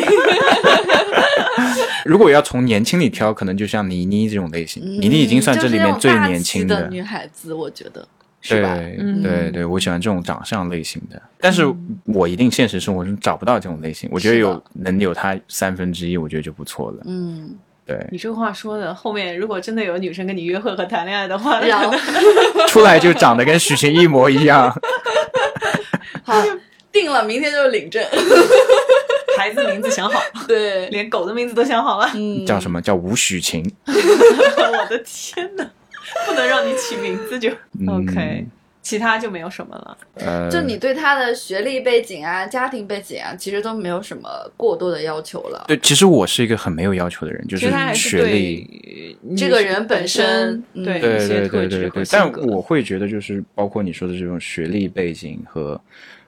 [2.06, 4.84] 如果要从年轻里挑，可能就像倪妮这种类型。
[4.84, 8.08] 倪妮已经算这里面最年轻的女孩子，我觉得？
[8.48, 8.62] 对
[9.00, 11.64] 嗯对对，我喜欢这种长相类型的，但是
[12.04, 14.08] 我一定现实生活中找不到这种类型。
[14.12, 16.98] 我觉得有能有他三分之一，我觉得就不错了。
[17.08, 17.56] 嗯，
[17.86, 21.94] 对，你这话说的，后面如果真的有女生跟你约会和谈恋爱的话，然后
[22.68, 24.74] 出来就长得跟许晴一模一样。
[26.24, 26.44] 好
[26.92, 28.04] 定了，明天就是领证。
[29.38, 32.10] 孩子名字想好，对，连狗的名字都想好了。
[32.16, 33.64] 嗯，叫什么叫吴许晴？
[33.86, 35.70] 我的天哪，
[36.26, 38.48] 不能让你起名字就嗯 OK，
[38.86, 39.98] 其他就没有什么了。
[40.18, 45.66] 呃，就你对他的学历背景啊、家庭背景啊，其实都没有什么过多的要求了。
[45.68, 49.18] 对，其实我是一个很没有要求的人，就是学历。
[49.26, 52.32] 对这个人本身嗯对对一些对特质和对对对，但。
[52.46, 55.82] 我会觉得，就是包括你说的这种学历背景和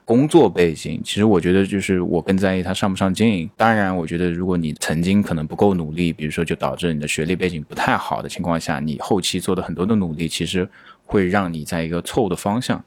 [0.04, 3.48] 工作背景，其实我觉得就是我更在意他上不上进。
[3.56, 10.68] 当然，我觉得如果你曾经可能不够努力，比如说就导致你的学历背景不太好的情况下，你后期做的很多的努力，其实
[11.08, 12.84] 会让你在一个错误的方向。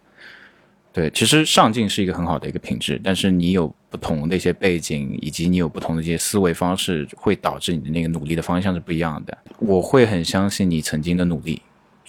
[0.94, 9.38] 对，其实上进是一个很好的一个品质，但是你有不同的一些背景，以及你有不同的一些思维方式，会导致你的那个努力的方向是不一样的。
[9.60, 11.62] 我会很相信你曾经的努力，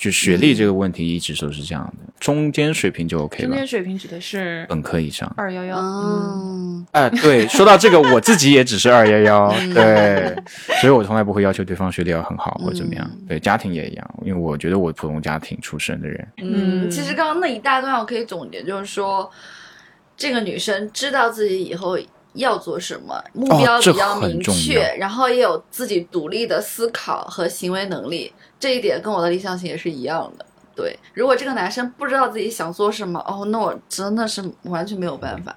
[0.03, 5.33] 就学历这个问题一直都是这样的，中间水平就 OK 了中间，水平指的是本科以上。
[5.37, 10.37] 二幺幺，嗯，嗯，啊，对，说到这个，我自己也只是二幺幺，对，
[10.81, 13.09] 所以我从来不会要求对方学历要很好或者怎么样。
[13.29, 19.31] 对，家庭也一样，因为我觉得我普通家庭出身的人，嗯，其实刚刚那一大段我可以总结，就是说，
[20.17, 21.97] 这个女生知道自己以后
[22.33, 28.33] 要做什么，目标比较明确，要然后也有自己独立的思考和行为能力，
[28.63, 30.47] 这一点跟我的理想型也是一样的。
[30.77, 35.57] 对，如果这个男生不知道自己想做什么，哦，那我真的是完全没有办法。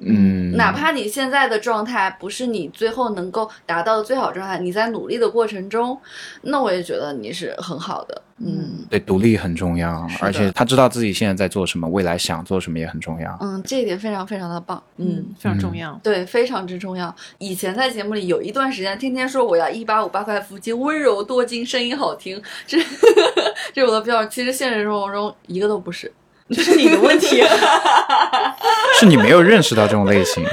[0.00, 5.98] 嗯，哪怕你现在的状态不是你最后能够达到的最好状态，你在努力的过程中，
[6.42, 8.22] 那我也觉得你是很好的。
[8.40, 13.36] 嗯对独立很重要，而且他知道自己现在在做什么，未来想做什么也很重要。
[13.40, 14.80] 嗯，这一点非常非常的棒。
[14.98, 15.98] 嗯，非常重要。
[16.04, 17.12] 对，非常之重要。
[17.38, 22.78] 以前在节目里有一段时间，天天说我要一八五八块腹肌，温柔多金，声音好听，这
[23.74, 24.30] 这我的标准。
[24.30, 26.12] 其实现实生活中一个都不是。
[26.50, 27.42] 这是你的问题。
[28.98, 30.44] 是你没有认识到这种类型，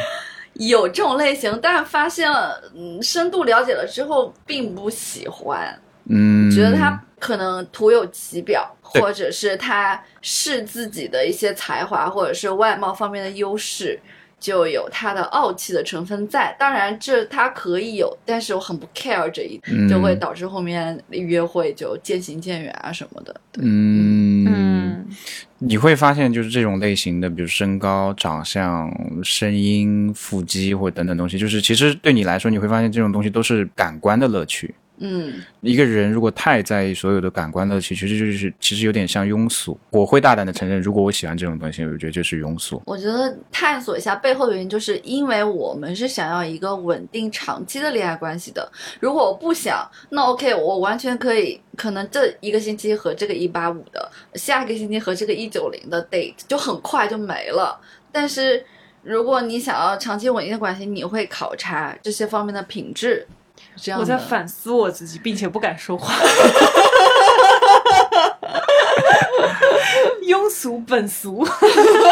[0.53, 2.31] 有这种类型，但发现，
[2.75, 5.79] 嗯，深度了解了之后，并不喜欢，
[6.09, 13.99] 嗯，觉得他可能徒有其表，或者是他是自己的一些才华，或者是外貌方面的优势。
[14.37, 23.33] 就有他的傲气的成分在，当然这他可以有，但是我很不 care 这一就会导致后面约会就渐行渐远啊什么的。
[23.57, 24.64] 嗯嗯，
[25.59, 28.91] 你会发现就是这种类型的，比如身高、长相、
[29.23, 34.73] 声音、腹肌或等等东西，就是其实对你来说，你会发现这种东西都是感官的乐趣。
[34.97, 39.77] 嗯一个人如果太在意所有的感官乐趣，其实就是其实有点像庸俗。
[39.89, 42.81] 我会大胆的承认，如果我喜欢这种东西，我觉得就是庸俗。
[42.85, 48.71] 我觉得探索一下背后的原因，就是因为我们是想要一个稳定长期的恋爱关系的。
[48.99, 57.79] 如果我不想，那 OK，我完全可以，可能这一个星期和这个一八五的，下一个星期和这个一九零的 date 就很快就没了。
[58.11, 58.63] 但是
[59.03, 63.27] 如果你想要长期稳定的关系，你会考察这些方面的品质。
[63.75, 66.13] 是这样，我在反思我自己，并且不敢说话。
[70.27, 71.47] 庸俗本俗，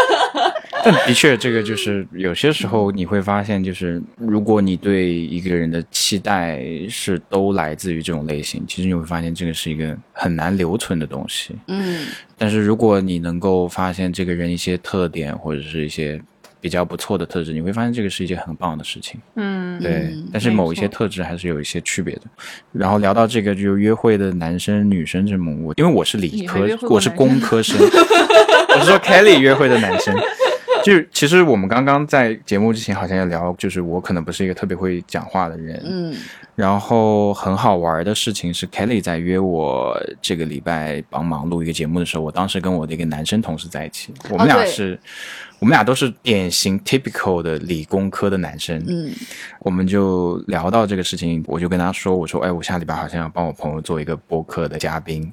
[0.85, 11.55] 但的确，这个就是有些时候你会发现，就是如果你对一个人的期待是都来自于这种类型，其实你会发现这个是一个很难留存的东西。
[11.67, 12.05] 嗯
[12.37, 16.21] 但是如果你能够发现这个人一些特点或者是一些
[16.63, 19.19] 比较不错的特质，你会发现这个是一件很棒的事情。
[19.35, 22.21] 嗯，对，嗯但是某一些特质还是有一些区别的。
[22.71, 30.15] 然后聊到这个，就约会的男生女生这么，我因为我是理科我是工科生， 我是说 Kelly 约会的男生。
[30.85, 36.15] 就其实我们刚刚在节目之前好像也聊，就是我可能不是一个特别会讲话的人，嗯
[36.55, 44.99] 然后很好玩的事情是，Kelly 在约我这个礼拜帮忙录一个节目的时候，我当时跟我的一个男生同事在一起，我们俩对是，
[45.59, 49.11] 我们俩都是典型 typical 的理工科的男生，嗯
[49.59, 55.31] 我们就聊到这个事情，我就跟他说，我说，哎，我下礼拜好像要帮我朋友做一个播客的嘉宾。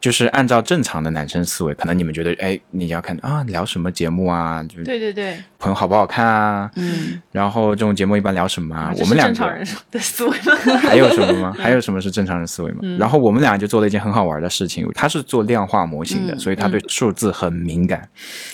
[0.00, 4.62] 就是按照正常的男生思维，可能你们觉得，哎，你要看啊，聊什么节目啊？
[4.62, 6.70] 就是对对对，朋友好不好看啊？
[6.76, 8.92] 嗯然后这种节目一般聊什么啊？
[8.98, 10.56] 我们两个正常人的思维吗？
[10.80, 11.54] 还有什么吗？
[11.60, 12.78] 还有什么是正常人思维吗？
[12.82, 18.08] 嗯然后我们俩就做了一件很好玩的事情，他是做量化模型的，嗯所以他对数字很敏感。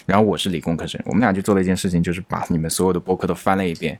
[0.05, 3.97] 然后我是理工科生，我们俩就做了一件事情，就是把你们所有的播客都翻了一遍。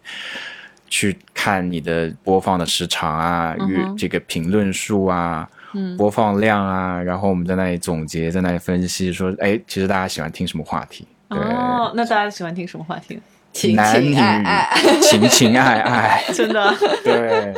[0.88, 5.96] 去看你的播放的时长啊，阅、嗯这个评论数啊，嗯。
[5.96, 11.06] 播放量啊，然后我们在那里总结，在那里分析说，哎，其实大家喜欢听什么话题？
[11.28, 13.20] 对，哦，那大家喜欢听什么话题？
[13.52, 14.68] 情情爱爱，
[15.00, 17.54] 情情爱爱，真的，对，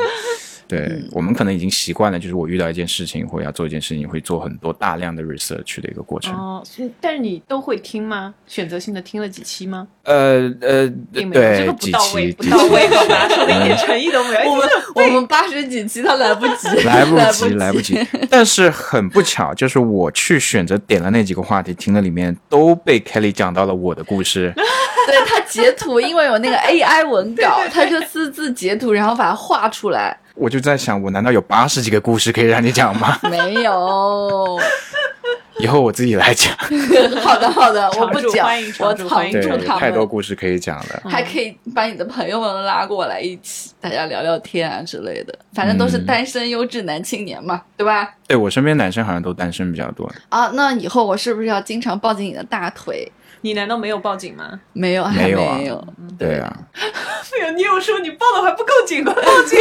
[0.69, 6.35] 对、嗯我们可能已经习惯了，就是我遇到一件事情或者要做一件事情，会做很多大量的 research 的一个过程。
[6.35, 8.35] 哦，嗯但是你都会听吗？
[8.47, 9.89] 选择性的听了几期吗？
[10.05, 14.51] 呃呃，并没有，这对个，不几到位，期几不到位，期好吧，说的一点诚意都没有。
[14.51, 17.99] 我们我们八十几期他 来不及，来不及，来不及。
[18.31, 24.53] 但是很不巧，就是我去选择点了那几个话题，听了里面都被 Kelly 讲到了我的故事。
[25.09, 30.15] 对他截图，因为有那个 AI 文稿，他就私自截图，然后把它画出来。
[30.39, 33.19] 我就在想，我难道有八十几个故事可以让你讲吗？
[33.31, 34.59] 没有，
[35.59, 36.57] 以后我自己来讲。
[37.21, 40.07] 好的好的，我不讲欢迎，常我藏住他太多。
[40.07, 41.03] 故事可以讲了。
[41.05, 48.15] 还可以把你的朋友们拉过来一起，大家聊聊天啊之类的，反正都是嗯单身优质男青年嘛，对吧？
[48.27, 50.11] 对我身边男生好像都单身比较多。
[50.29, 53.11] 啊，那以后我是不是要经常抱紧你的大腿？
[53.43, 54.59] 你难道没有报警吗？
[54.73, 55.87] 没有，还没有，啊
[56.19, 56.57] 对啊。
[57.23, 59.13] 费友，你有说你报的还不够紧吗？
[59.15, 59.59] 报警，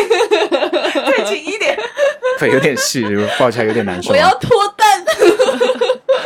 [1.06, 1.78] 再紧一点。
[2.40, 3.06] 费有点细，
[3.38, 4.12] 抱起来有点难受。
[4.12, 5.04] 我要脱蛋。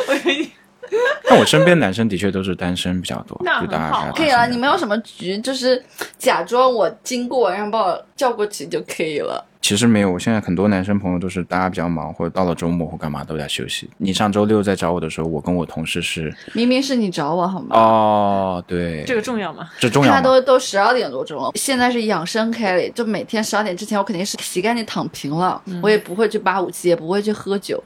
[0.08, 0.52] 我。
[1.28, 5.82] 但我身边男生的确都是单身比较多，那就大家可以了，你们有什么局，就是
[6.18, 9.46] 假装我经过，然后把我叫过去就可以了。
[9.62, 13.88] 其实没有，我现在很多男生朋友都是大家比较忙，或者到了周末或干嘛都在休息。
[14.00, 17.68] 你上周六在找我的时候，我跟我同事是明明是你找我好吗？
[17.78, 19.70] 哦，对，这个重要吗？
[19.80, 20.18] 这重要吗？
[20.18, 27.82] 他都都十二点多钟了，现在是养生 Kelly，就每天十二点之前我肯定是洗干净躺平了，我也不会去八五七，也不会去喝酒。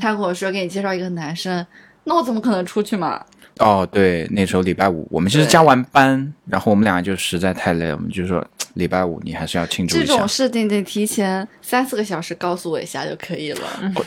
[0.00, 1.64] 他跟我说给你介绍一个男生，
[2.10, 3.24] 那我怎么可能出去嘛？
[3.58, 8.44] 哦，对，那时候礼拜五我们其实加完班，然后我们两个就实在太累了，我们就说
[8.74, 10.26] 礼拜五你还是要庆祝一下这种。
[10.26, 13.60] 事情得提前三四个小时告诉我一下就可以了。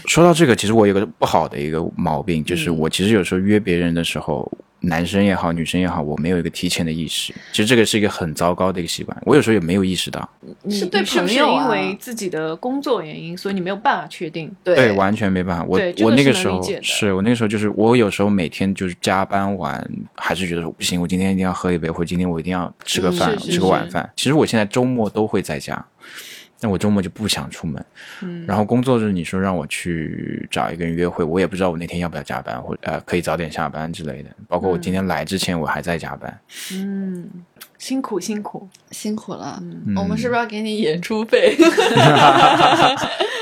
[0.06, 4.52] 说到这个，其实我有个不好的一个毛病，就是嗯我其实有时候约别人的时候，
[4.86, 7.34] 男生也好，女生也好，我没有一个提前的意识。
[7.52, 10.30] 其实这个是一个很糟糕的一个习惯，我有时候也没有意识到。
[10.62, 14.54] 你是对朋友啊因为自己的工作原因，所以你没有办法确定？
[14.64, 15.64] 对对，完全没办法。
[15.64, 24.10] 我我那个时候是我那个时候就是我有时候每天就是加班完，还是觉得说不行，我今天一定要喝一杯，或者今天我一定要吃个嗯饭，是是吃个晚饭。
[24.18, 25.86] 其实我现在周末都会在家，
[26.64, 27.86] 但我周末就不想出门。
[28.22, 34.30] 嗯，然后工作日你说让我去找一个人约会，我也不知道我那天要不要加班，或者呃可以早点下班之类的。
[34.48, 36.40] 包括我今天来之前，我还在加班。
[36.72, 37.30] 嗯，
[37.78, 38.70] 辛苦辛苦。
[38.92, 41.58] 辛苦了，嗯我们是不是要给你演出费？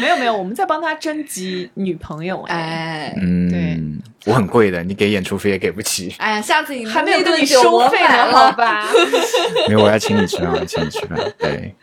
[0.01, 6.15] 没有没有，我们在帮他征集女朋友哎，哎嗯，对我很贵的，你给演出费也给不起。
[6.17, 8.51] 哎呀，下次你还没有跟你收费呢，好。
[8.53, 8.87] 吧？
[9.69, 11.19] 没有，我要请你吃饭，我要请你吃饭。
[11.37, 11.75] 对，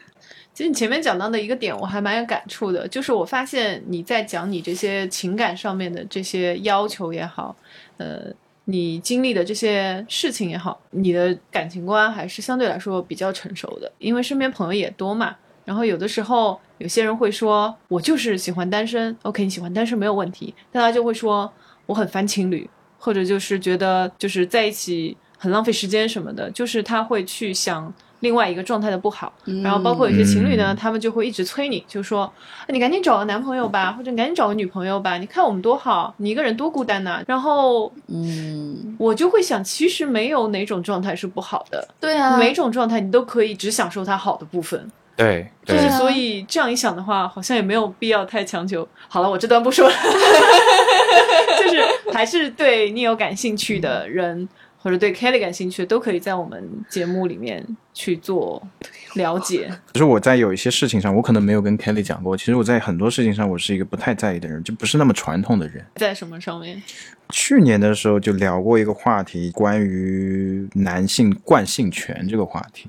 [0.59, 7.55] 其实你前面讲到的一个点，我还蛮有感触的，就是我发现你在讲你这些情感上面的这些要求也好，
[7.97, 8.23] 呃，
[8.65, 15.37] 你经历的这些事情也好，你的感情观还是相对来说比较成熟的，因为身边朋友也多嘛。
[15.65, 21.49] 然后有的时候有些人会说，我就是喜欢单身，OK，你喜欢单身没有问题，但他就会说
[21.87, 29.33] 我很烦情侣，或者就是觉得就是在一起很浪费时间什么的，就是他会去想另外一个状态的不好。
[29.63, 30.77] 然后包括有些情侣呢，嗯。
[30.77, 44.91] 他们就会一直催你，就说哎你赶紧找个男朋友吧，或者赶紧找个女朋友吧，你看我们多好，你一个人多孤单呐、然后嗯，我就会想，其实没有哪种状态是不好的，对啊，每种状态你都可以只享受它好的部分。
[45.17, 45.77] 对，对。
[45.77, 48.87] 就是所以这样一想的话，好像也没有必要太强求。
[49.09, 49.95] 好了，我这段不说了，
[51.59, 54.49] 就是还是对你有感兴趣的人，
[54.81, 58.63] 或者对 Kelly 感兴趣的，都可以在我们节目里面去做
[59.15, 59.69] 了解。
[59.93, 62.37] 其实我在有一些事情上，我可能没有跟 Kelly 讲过。
[62.37, 65.85] 其实我在很多事情上，我是一个不太在意的人，就不是那么传统的人。
[65.97, 66.83] 在什么上面？
[67.31, 72.89] 去年的时候就聊过一个话题，关于男性惯性权这个话题。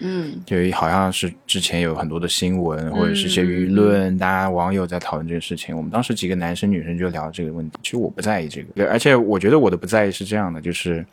[0.00, 5.76] 嗯，就好像是之前有很多的新闻或者是一些舆论，大家网友在讨论这个事情。
[5.76, 7.78] 我们当时几个男生女生就聊这个问题。
[7.82, 11.04] 其实我不在意这个，而且我觉得我的不在意是这样的，就是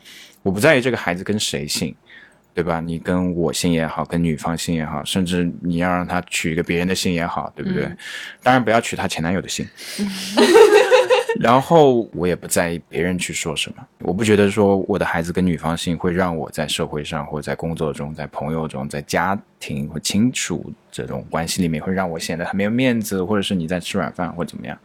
[0.42, 1.94] 我不在意这个孩子跟谁姓，
[2.56, 2.80] 对吧？
[2.80, 7.84] 你跟我姓也好，跟女方姓也好，甚至你要让他取一个别人的姓也好，对不对？
[8.42, 9.68] 当然不要取她前男友的姓。
[11.38, 24.78] 然后我也不在意别人去说什么，我不觉得说我的孩子跟女方姓会让我在社会上或者在工作中、在朋友中、在家庭或亲属这种关系里面会让我显得很没有面子，或者是你在吃软饭或者怎么样，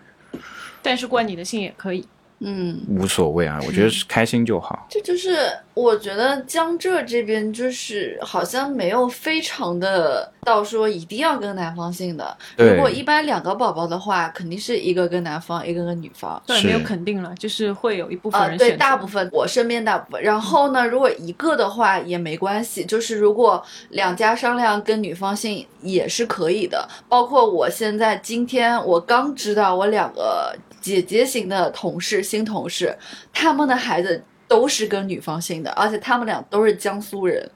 [0.82, 2.06] 但是冠你的姓也可以。
[2.44, 4.88] 嗯，无所谓啊，我觉得是开心就好。
[4.90, 5.36] 这就是
[5.76, 12.36] 我觉得江浙这边就是好像没有非常的到说一定要跟男方姓的。
[12.58, 16.42] 如果一般两个宝宝的话，肯定是一个跟男方，一个跟女方。
[16.46, 20.22] 对，是没有肯定了，就是会有一部分呃，对，人选择大部分我身边大部分。
[20.22, 26.88] 然后呢，如果一个的话也没关系，就是如果两家商量跟女方姓也是可以的。
[27.08, 32.98] 包括我现在今天我刚知道我两个姐姐型的同事新同事，
[33.32, 37.50] 他们的孩子都是跟女方姓的，而且他们俩都是江苏人。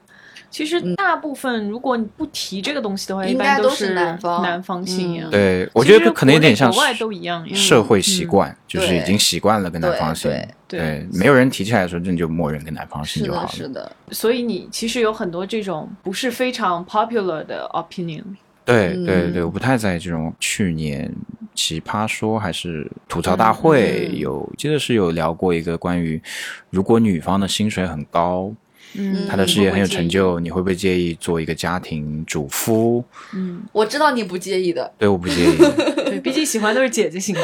[0.50, 5.24] 其实大部分，如果你不提这个东西的话，一应般该都是是南方南方姓呀。
[5.26, 7.46] 嗯对，我觉得可能有点像国外都一样。
[7.54, 10.30] 社会习惯，就是已经习惯了跟男方姓。
[10.68, 13.48] 对对没有人提起来的时候，这你就默认跟男方姓是的，就好了。
[13.48, 18.22] 是的，所以你其实有很多这种不是非常 popular 的 opinion。
[18.64, 21.08] 对嗯对对，我不太在意这种去年
[21.54, 26.20] 奇葩说还是吐槽大会、嗯有，记得是有聊过一个关于，
[26.70, 28.52] 如果女方的薪水很高，
[28.98, 33.04] 嗯她的事业很有成就，你会不会介意做一个家庭主夫？
[33.34, 34.92] 嗯，我知道你不介意的。
[34.98, 35.56] 对，我不介意。
[36.06, 37.40] 对，毕竟喜欢都是姐姐型的。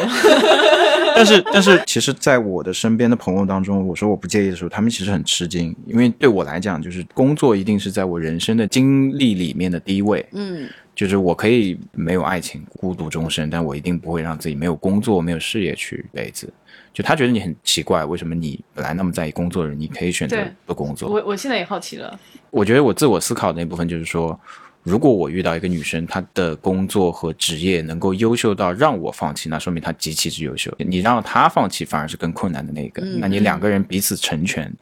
[1.15, 10.25] 但 是但是，其实，在我的身边的朋友当中，我说我不介意的时候，他们其实很吃惊，因为对我来讲，就是工作一定是在我人生的经历里面的第一位。
[10.33, 16.51] 嗯，就是我可以没有爱情，孤独终生，但我一定不会让自己没有工作、没有事业去一辈子。
[16.93, 20.37] 就他觉得你很奇怪，为什么你本来那么在意工作的人，你可以选择
[20.67, 21.09] 不工作？
[21.11, 22.19] 我我现在也好奇了，
[22.51, 24.39] 我觉得我自我思考的那部分就是说，
[24.83, 30.71] 如果我遇到一个女生，她的工作和职业能够优秀到让我放弃，那说明她极其之优秀。
[30.79, 33.03] 你让她放弃，反而是更困难的那个。
[33.03, 34.73] 嗯那你两个人彼此成全，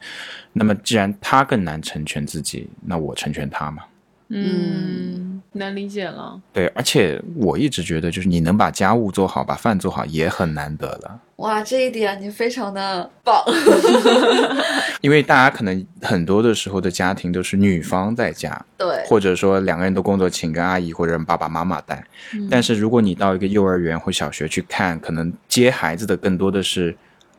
[0.53, 3.83] 那么既然她更难成全自己，那我成全她嘛。
[4.31, 6.39] 嗯，能理解了。
[6.53, 11.19] 对，而且我一直觉得，就是你能把家务做好，把饭做好，也很难得了。
[11.37, 13.43] 哇，这一点你非常的棒。
[15.01, 22.03] 因为大家可能很多的时候的家庭都是女方在家， 对，或者说两个人都工作，请个阿姨或者让爸爸妈妈带。
[22.49, 26.95] 但是如果你到一个幼儿园或小学去看，可能接孩子的更多的是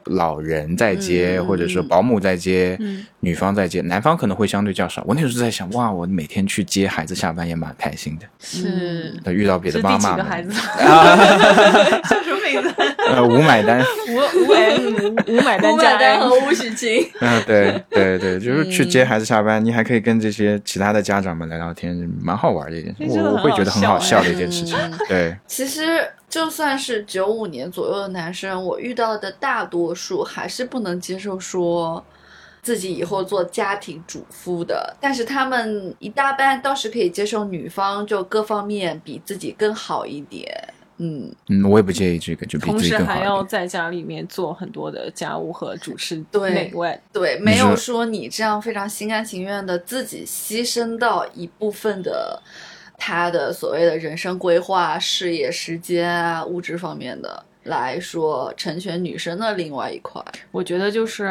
[0.06, 5.02] 老人在接，嗯或者说保姆在接，嗯女方在接，男方可能会相对较少。
[5.06, 8.26] 我那时候在想，哇，我每天去接孩子下班也蛮开心的。
[8.40, 10.50] 是那遇到别的妈妈几个孩子？
[12.08, 12.91] 叫什么名字？
[13.08, 13.84] 呃，无买单。
[14.08, 17.04] 无无买单加吴买单和无许晴。
[17.20, 23.06] 嗯，对对对，就是去接孩子下班，你还可以跟这些其他的家长们聊聊天，蛮好玩的一件事。
[23.06, 24.76] 这真的很我我会觉得很好笑的一件事情。
[25.08, 32.04] 对， 其实就算是九五年左右的男生，我遇到的大多数还是不能接受说
[32.62, 40.46] 自己以后做家庭主妇的，但是他们一大半倒是可以接受女方就各方面比自己更好一点。
[40.98, 43.04] 嗯，嗯，我也不介意这个，就比自己同时。
[43.04, 47.00] 还要在家里面做很多的家务和主持对内外。
[47.12, 52.40] 对，没有说说你这样非常心甘情愿的自己牺牲到一部分的
[52.96, 60.22] 他的所谓的人生规划、事业、时间啊、物质方面的来说，成全女生的另外一块。
[60.50, 61.24] 我觉得就是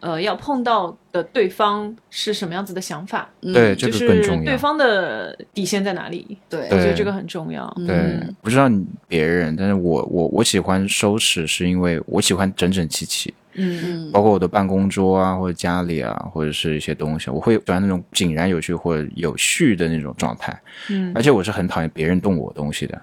[0.00, 6.36] 呃，要碰到的对方是什么样子的想法，嗯、对这就是个更重要对方的底线在哪里。
[6.48, 7.72] 对我觉得这个很重要。
[7.78, 20.58] 嗯对，不知道你别人，但是我我我喜欢收拾，是因为我喜欢整整齐齐，嗯嗯包括我的办公桌啊，或者家里啊，或者是一些东西，我会喜欢那种井然有序或者有序的那种状态。
[20.90, 23.00] 嗯而且我是很讨厌别人动我东西的。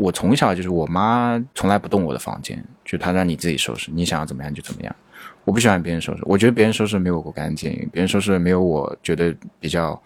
[0.00, 4.96] 我从小就是我妈从来不动我的房间，就她让你自己收拾，你想要怎么样就怎么样。
[5.44, 10.00] 我不喜欢别人收拾，我觉得别人收拾没有我干净，别人收拾没有我觉得比较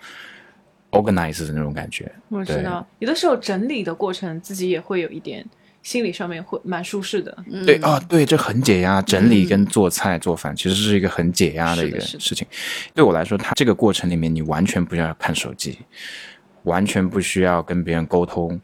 [0.90, 2.10] organized 的那种感觉。
[2.28, 5.44] 我知道，有的时候整理的过程自己也会有一点
[5.82, 7.36] 心理上面会蛮舒适的。
[7.50, 9.02] 嗯对啊、对，这很解压。
[9.02, 12.46] 整理跟做菜、做饭其实是一个很解压的一个事情。
[12.94, 15.78] 对我来说，它这个过程里面，你完全不需要看手机，
[16.62, 18.58] 完全不需要跟别人沟通。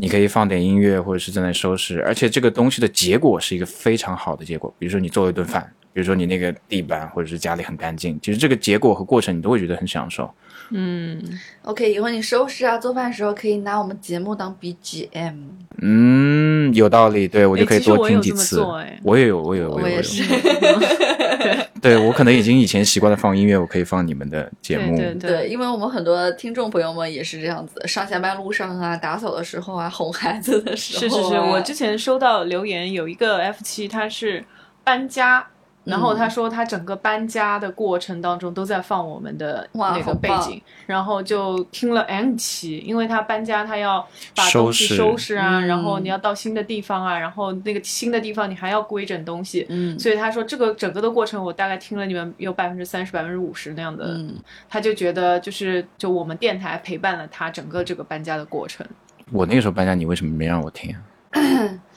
[0.00, 4.72] 你可以放点音乐，或者是正在收拾，而且这个东西的结果是一个非常好的结果。
[4.78, 10.32] 比如说你做了一顿饭，比如说你那个地板或者是家里很干净，其实这个结果和过程你都会觉得很享受。
[10.70, 11.22] 嗯
[11.62, 15.34] ，OK，以后你收拾啊、做饭的时候可以拿我们节目当 BGM。
[15.80, 18.60] 嗯，有道理，对我就可以多听几次。
[19.02, 19.84] 我也有，我也，有，我有。
[19.84, 20.22] 我也是。
[21.80, 24.96] 对我可能已经以前习惯了放音乐，我可以放你们的节目。
[24.96, 34.44] 对对对，因为我们很多听众朋友们也是这样子，上下班路上啊、打扫的时候啊、哄孩子的时候、啊，是是是，我之前收到留言，有一个 F 七，他是
[34.82, 35.46] 搬家，
[35.88, 44.06] 然后他说他整个搬家的过程当中都在放我们的那个背景，然后就听了 N 期，因为他搬家他要
[44.36, 54.34] 把收东西拾收拾啊，嗯然后你要到新的地方啊，然后那个新的地方你还要规整东西，嗯所以他说这个整个的过程我大概听了你们有百分之三十、百分之五十那样的，嗯，
[54.68, 58.86] 他就觉得就是就我们电台陪伴了他整个这个搬家的过程。
[59.30, 61.00] 我那个时候搬家，你为什么没让我听啊？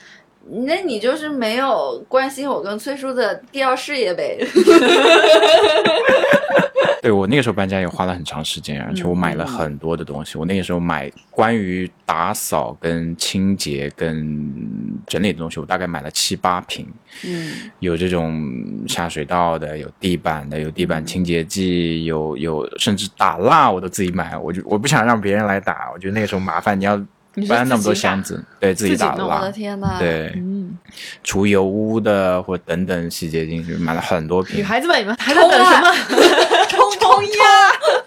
[0.66, 4.38] 那你就是没有关心我跟崔叔的第二事业呗？
[7.02, 10.38] 对我那个时候搬家也花了很长时间，而且我买了很多的东西。
[10.38, 14.48] 我那个时候买关于打扫、跟清洁、跟
[15.08, 16.86] 整理的东西，我大概买了七八瓶。
[17.26, 18.54] 嗯，有这种
[18.88, 24.38] 下水道的，有地板的，有地板清洁剂，有有甚至打蜡我都自己买。
[24.38, 27.04] 我就我不想让别人来打，我觉得那个时候麻烦，你要
[27.48, 29.50] 搬那么多箱子，对自己打的蜡。
[29.50, 30.78] 天呐！，对，嗯，
[31.24, 34.58] 除油污的或等等洗洁精，就买了很多瓶。
[34.60, 35.88] 女孩子们，你们还在等什么？
[36.68, 37.30] 冲冲呀！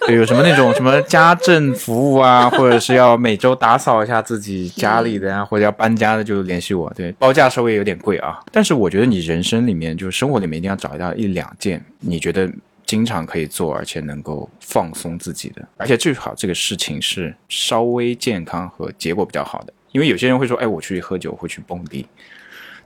[0.06, 6.92] 对，有什么那种什么家政服务啊，或者是要每周打扫一下自己家里的啊，或者要搬家的，就联系我。
[6.94, 12.50] 对，报价稍微有点贵啊，但是我觉得你人生里面，就是生活里面一定要找到一两件你觉得
[12.94, 19.72] 经常可以做，而且能够放松自己的，而且最好这个事情是稍微健康和结果比较好的。
[19.90, 22.06] 因为有些人会说，哎，我去喝酒，会去蹦迪，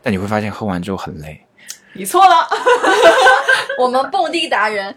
[0.02, 1.38] 但你会发现喝完之后很累。
[1.92, 2.48] 你错了，
[3.78, 4.96] 我们蹦迪达人，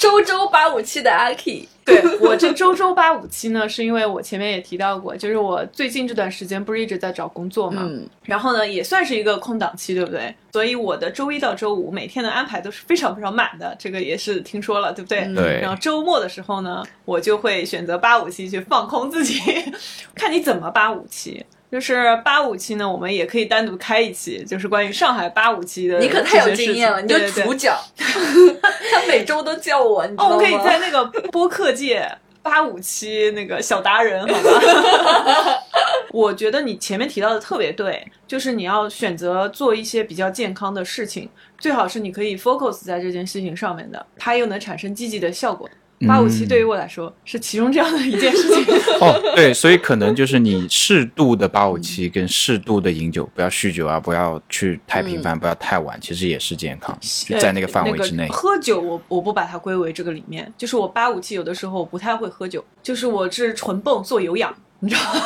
[0.00, 10.32] 周周八五七的阿 K， 对我这周周八五七呢，是因为我前面也提到过，就是我最近这段时间不是一直在找工作嘛，嗯然后呢也算是一个空档期，对不对？
[10.52, 15.20] 所以我的周一到周五每天的安排都是非常非常满的，这个也是听说了，对不对？
[15.22, 19.40] 嗯对然后周末的时候呢，我就会选择八五七去放空自己，
[20.14, 21.44] 看你怎么八五期。
[21.72, 25.98] 就是八五期呢，我们也可以单独开一期，就是关于上海八五期的。
[25.98, 27.74] 你可太有经验了，你就主讲。
[27.96, 30.36] 他每周都叫我，你知道哦，吗？
[30.36, 32.06] 我可以在那个播客界
[32.42, 35.62] 八五期那个小达人，好吧？
[36.12, 41.26] 我觉得你前面提到的特别对，就是你要选择做一些比较健康的事情，
[41.56, 45.66] 最好是你可以 focus 在这件事情上面的，它又能产生积极的效果。
[46.06, 48.74] 八五七对于我来说是其中这样的一件事情。
[49.00, 56.96] 哦，对，所以可能就是你适度的八五七跟适度的饮酒，不要酗酒啊，不要去太频繁，不要太晚，其实也是健康，
[57.26, 58.34] 就在那个范围之内那个。
[58.34, 64.54] 喝酒我我不把它归为这个里面，就是我八五七有的时候我不太会喝酒，就是我是纯蹦做有氧，
[64.84, 65.20] 你知道吗？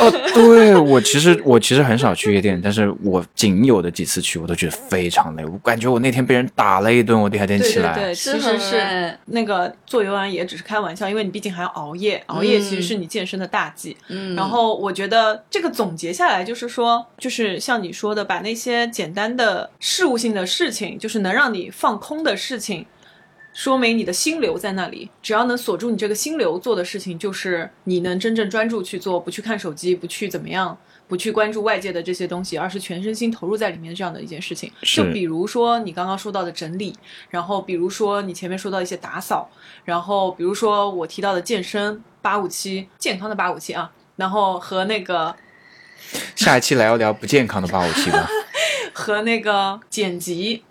[0.00, 5.44] 哦，对我其实我其实很少去夜店，但是我仅有的几次去，我都觉得非常累。
[5.44, 7.94] 我感觉我那天被人打了一顿，我第二天起来。
[7.94, 13.96] 对对对，其实是那个做游玩也只是开玩笑，因为你毕竟还要熬夜，熬夜其实是你健身的大忌。
[14.08, 22.84] 嗯，然后我觉得这个总结下来就是说，就是像你说的，把那些简单的事务性的事情，就是能让你放空的事情，
[23.52, 25.10] 说明你的心流在那里。
[25.22, 30.76] 只要能锁住你这个心流做的事情，就是你能真正专注去做，不去看手机，不去怎么样。
[31.08, 34.70] 不去关注外界的这些东西，而是全身心投入在里面这样的一件事情。
[34.84, 36.94] 是就比如说你刚刚说到的整理，
[37.30, 39.50] 然后比如说你前面说到一些打扫，
[39.84, 45.34] 然后比如说我提到的健身八五七健康的八五七啊，然后和那个
[46.36, 48.28] 下一期聊一聊不健康的八五七吧。
[48.94, 50.62] 和那个剪辑，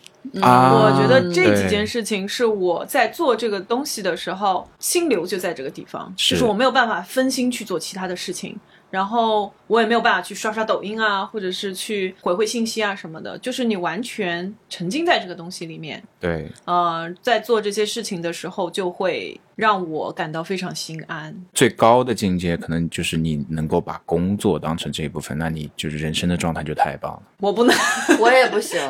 [0.41, 8.57] 啊，我觉得这几件事情是我在做这个东西的时候，心流就在这个地方，就是我没有办法分心去做其他的事情。
[8.91, 21.35] 然后我也没有办法去刷刷抖音啊，或者是去回回信息啊什么的，就是你完全沉浸在这个东西里面，对呃，在做这些事情的时候，就会让我感到非常心安。
[21.53, 27.21] 最高的境界，可能就是你能够把工作当成这一部分，那你就是人生的状态就太棒了。
[27.41, 27.75] 我不能，
[28.19, 28.81] 我也不行。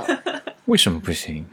[0.69, 1.43] 为什么不行？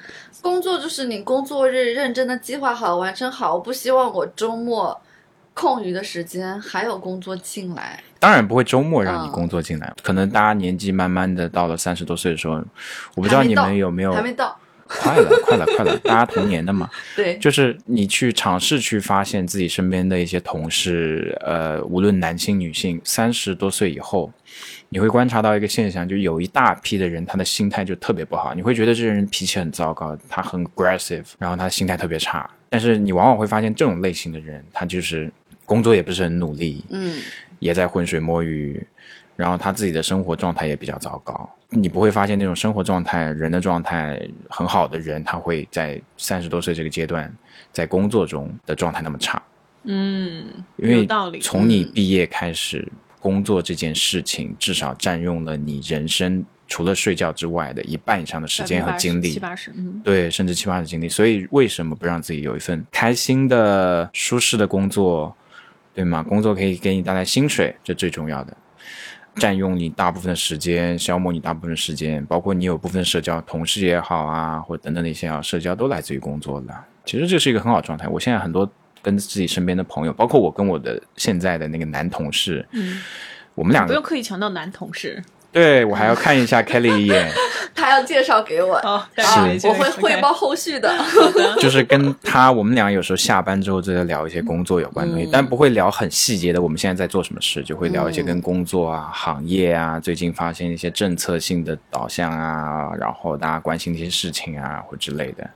[0.42, 3.54] 工作就是你工作日认真的计划好、完成好。
[3.54, 5.00] 我不希望我周末
[5.54, 7.98] 空余的时间还有工作进来。
[8.20, 12.54] 当然不会周末让你嗯工作进来，可能大家年纪慢慢的到了三十多岁的时候，
[13.14, 14.56] 我不知道你们有没有还没到，
[14.86, 24.30] 快了，快了，快了，大家同年的嘛， 对，就是你去尝试去发现自己身边的一些同事，呃，无论男性女性，三十多岁以后，
[24.88, 35.30] 你会观察到一个现象，就有一大批的人，他的心态就特别不好，你会觉得这个人脾气很糟糕，他很 aggressive，然后他心态特别差，但是你往往会发现这种类型的人，他就是
[35.64, 37.20] 工作也不是很努力，嗯，
[37.58, 38.80] 也在浑水摸鱼，
[39.34, 41.50] 然后他自己的生活状态也比较糟糕。
[41.68, 47.30] 你不会发现那种生活状态、人的状态很好的人，他会在三十多岁这个阶段，
[47.72, 49.42] 在工作中的状态那么差。
[49.82, 50.46] 嗯，
[50.76, 51.06] 因为。
[51.40, 52.86] 从你毕业开始，
[53.20, 59.40] 工作这件事情至少占用了你人生除了睡觉之外的一半以上的时间和精力七。
[59.40, 61.08] 八十，嗯，对，甚至七八十精力。
[61.08, 65.34] 所以为什么不让自己有一份开心的、舒适的工作，
[65.94, 66.22] 对吗？
[66.22, 68.56] 工作可以给你带来薪水，这最重要的。
[69.36, 76.74] 占用你大部分的时间，消磨你大部分的时间，包括你有部分社交，同事也好啊，或者等等的一些啊，社交都来自于工作的。
[77.04, 78.08] 其实这是一个很好状态。
[78.08, 78.68] 我现在很多
[79.06, 83.00] 跟自己身边的朋友，包括我跟我的现在的那个男同事，嗯，
[83.54, 85.22] 我们两个不用，刻意强调男同事
[85.52, 87.32] 对我还要看一下 Kelly 一眼，
[87.72, 90.32] 他要介绍给我，我会汇报。
[90.32, 90.92] 后续的。
[91.58, 96.60] 就是跟他，我们俩有时候下班之后就在聊一些工作有关的东西，嗯但不会聊很细节的。
[96.60, 105.48] 我们现在在做什么事，就会聊一些嗯跟工作啊、行业啊，最近发现一些政策性的导向啊，然后大家关心的一些事情啊，或之类的。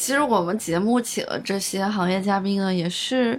[0.00, 3.38] 其实我们节目请的这些行业嘉宾呢，也是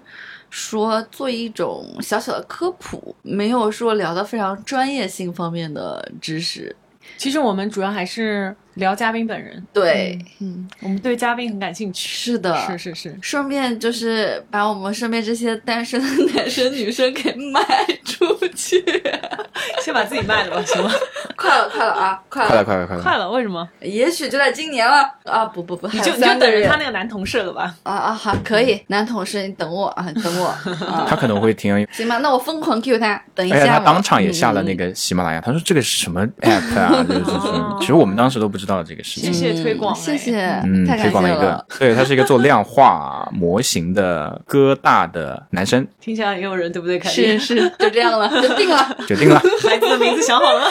[0.51, 6.75] 说做一种小小的科普，没有说聊的非常专业性方面的知识。
[7.17, 9.61] 其实我们主要还是聊嘉宾本人。
[9.73, 12.07] 对，嗯，我们对嘉宾很感兴趣。
[12.07, 17.61] 是的，是是是，顺便就是把我们身边这些单身的男生女生给卖
[18.06, 18.26] 出
[18.56, 18.84] 去。
[19.81, 20.91] 先把自己卖了吧， 行吗？
[21.35, 23.02] 快了，快了啊，快快了，快了，快了！
[23.03, 23.68] 快了，为什么？
[23.81, 25.45] 也许就在今年了啊！
[25.45, 27.73] 不不不，你就你就等着他那个男同事了吧。
[27.84, 30.48] 啊啊，好，可以，男同事，你等我啊，等我
[30.85, 32.18] 啊，他可能会听，行吧？
[32.19, 33.80] 那我疯狂 Q 他，等一而且下嘛。
[33.80, 34.77] 他当场也下了那嗯。
[34.77, 37.03] 个喜马拉雅，他说这个是什么 app 啊？
[37.07, 39.33] 就是就是哦其实我们当时都不知道这个事情。
[39.33, 46.99] 谢谢推广、谢谢，嗯，推广了一个了。，对，他是一个做量化模型的哥大的男生，听起来也有人对不对？
[46.99, 50.67] 凯是，是，就这样了， 就定了，就定了，孩子的名字想好了吗？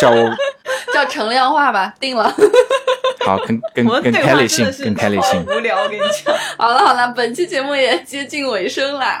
[0.00, 0.30] 叫我
[0.94, 2.32] 叫程量化吧，定了。
[3.26, 5.44] 好跟跟跟 Kelly 真姓跟 Kelly 好姓。
[5.46, 6.34] 无聊，我跟你讲。
[6.56, 9.20] 好了好了，本期节目也接近尾声啦。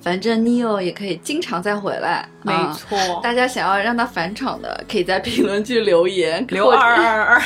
[0.00, 6.44] 反正 Neo 也可以经常再回来，没啊错，大家想要让他返场的，可以在评论区留言。
[6.50, 7.42] 留二二二，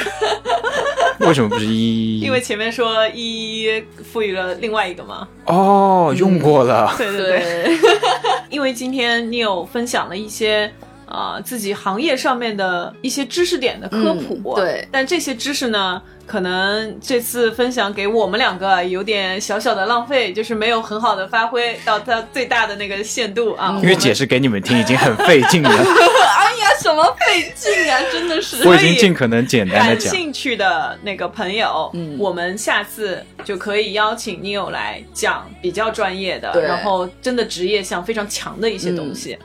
[1.27, 2.21] 为什么不是一？
[2.21, 5.27] 因为前面说一赋予了另外一个嘛。
[5.47, 6.95] 哦，用过了。
[6.99, 7.79] 对对对，对，
[8.51, 10.73] 因为今天 Neo 分享了一些。
[11.09, 23.79] 啊、自己行业上面的一些知识点的科普、嗯对但这些知识呢，可能这次分享给我们两个有点小小的浪费，就是没有很好的发挥到它最大的那个限度啊。
[23.83, 28.67] 因为解释给你们听已经很费劲了， 哎呀，什么费劲啊，真的是。
[28.67, 30.15] 我已经尽可能简单的感讲。
[30.15, 39.39] 兴趣的那个朋友，嗯我们下次就可以邀请 Neo 来讲比较专业的，然后真的职业性非常强的一些东西。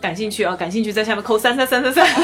[0.00, 2.06] 感兴趣啊，感兴趣在下面扣三三三三三。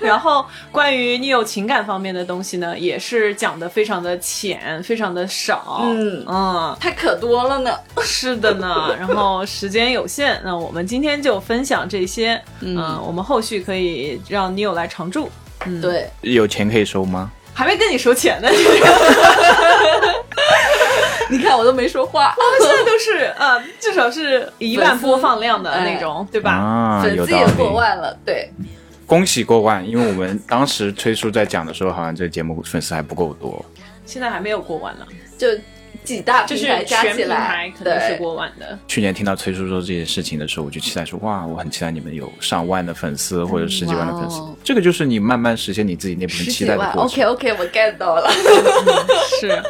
[0.00, 5.80] 然后关于 Neo 情感方面的东西呢，也是讲的非常的浅，非常的少。
[5.82, 7.74] 嗯嗯，太可多了呢。
[8.02, 8.94] 是的呢。
[8.98, 12.40] 然后时间有限，那我们今天就分享这些。
[12.60, 15.28] 嗯，我们后续可以让 Neo 来常驻。
[15.66, 17.30] 嗯，对，有钱可以收吗？
[17.52, 18.48] 还没跟你收钱呢，
[21.30, 26.50] 你看我都没说话， 我们现在都是呃，至少是一万播放量的那种，对吧？
[26.52, 27.46] 啊，粉丝也。
[27.56, 28.16] 过万了。
[28.24, 28.50] 对，
[29.06, 33.64] 恭喜过万，因为我们当时崔叔在讲的时候，好像这个节目粉丝还不够多。
[34.06, 35.06] 现在还没有过万呢，
[35.36, 35.48] 就
[36.02, 38.78] 几大就是平台加起来台，可能是，过万的。
[38.86, 44.40] 去年听到崔叔说这件事情的时候，我就期待说，哇，我很期待你们有上万的粉丝或者十几万的粉丝。
[44.64, 46.64] 这个就是你慢慢实现你自己那部分期。
[46.64, 47.22] 待的过 OK。
[47.24, 48.30] OK，我 get 到了。
[49.38, 49.62] 是，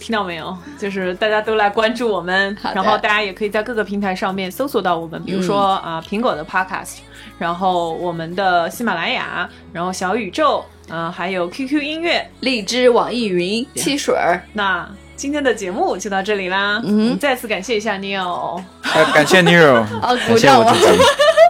[0.00, 0.56] 听到没有？
[0.78, 6.98] 就是大家都来关注我们，然后大家也可以在各个平台上面搜索到我们，比如说啊、苹果的 Podcast，
[7.38, 12.26] 然后我们的喜马拉雅，然后小宇宙，嗯、还有 QQ 音乐。
[12.40, 20.60] 荔枝、网易云、汽水儿，那今天的节目就到这里啦，嗯再次感谢一下 Neil，哎，感谢 Nero， 哦感谢鼓掌。
[20.60, 21.02] 了我自己，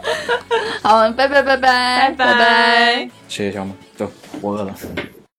[0.82, 1.42] 好，拜拜。
[1.42, 2.10] 拜拜。
[2.16, 3.08] 拜拜。
[3.28, 4.10] 谢谢小马，走，
[4.40, 4.74] 我饿了。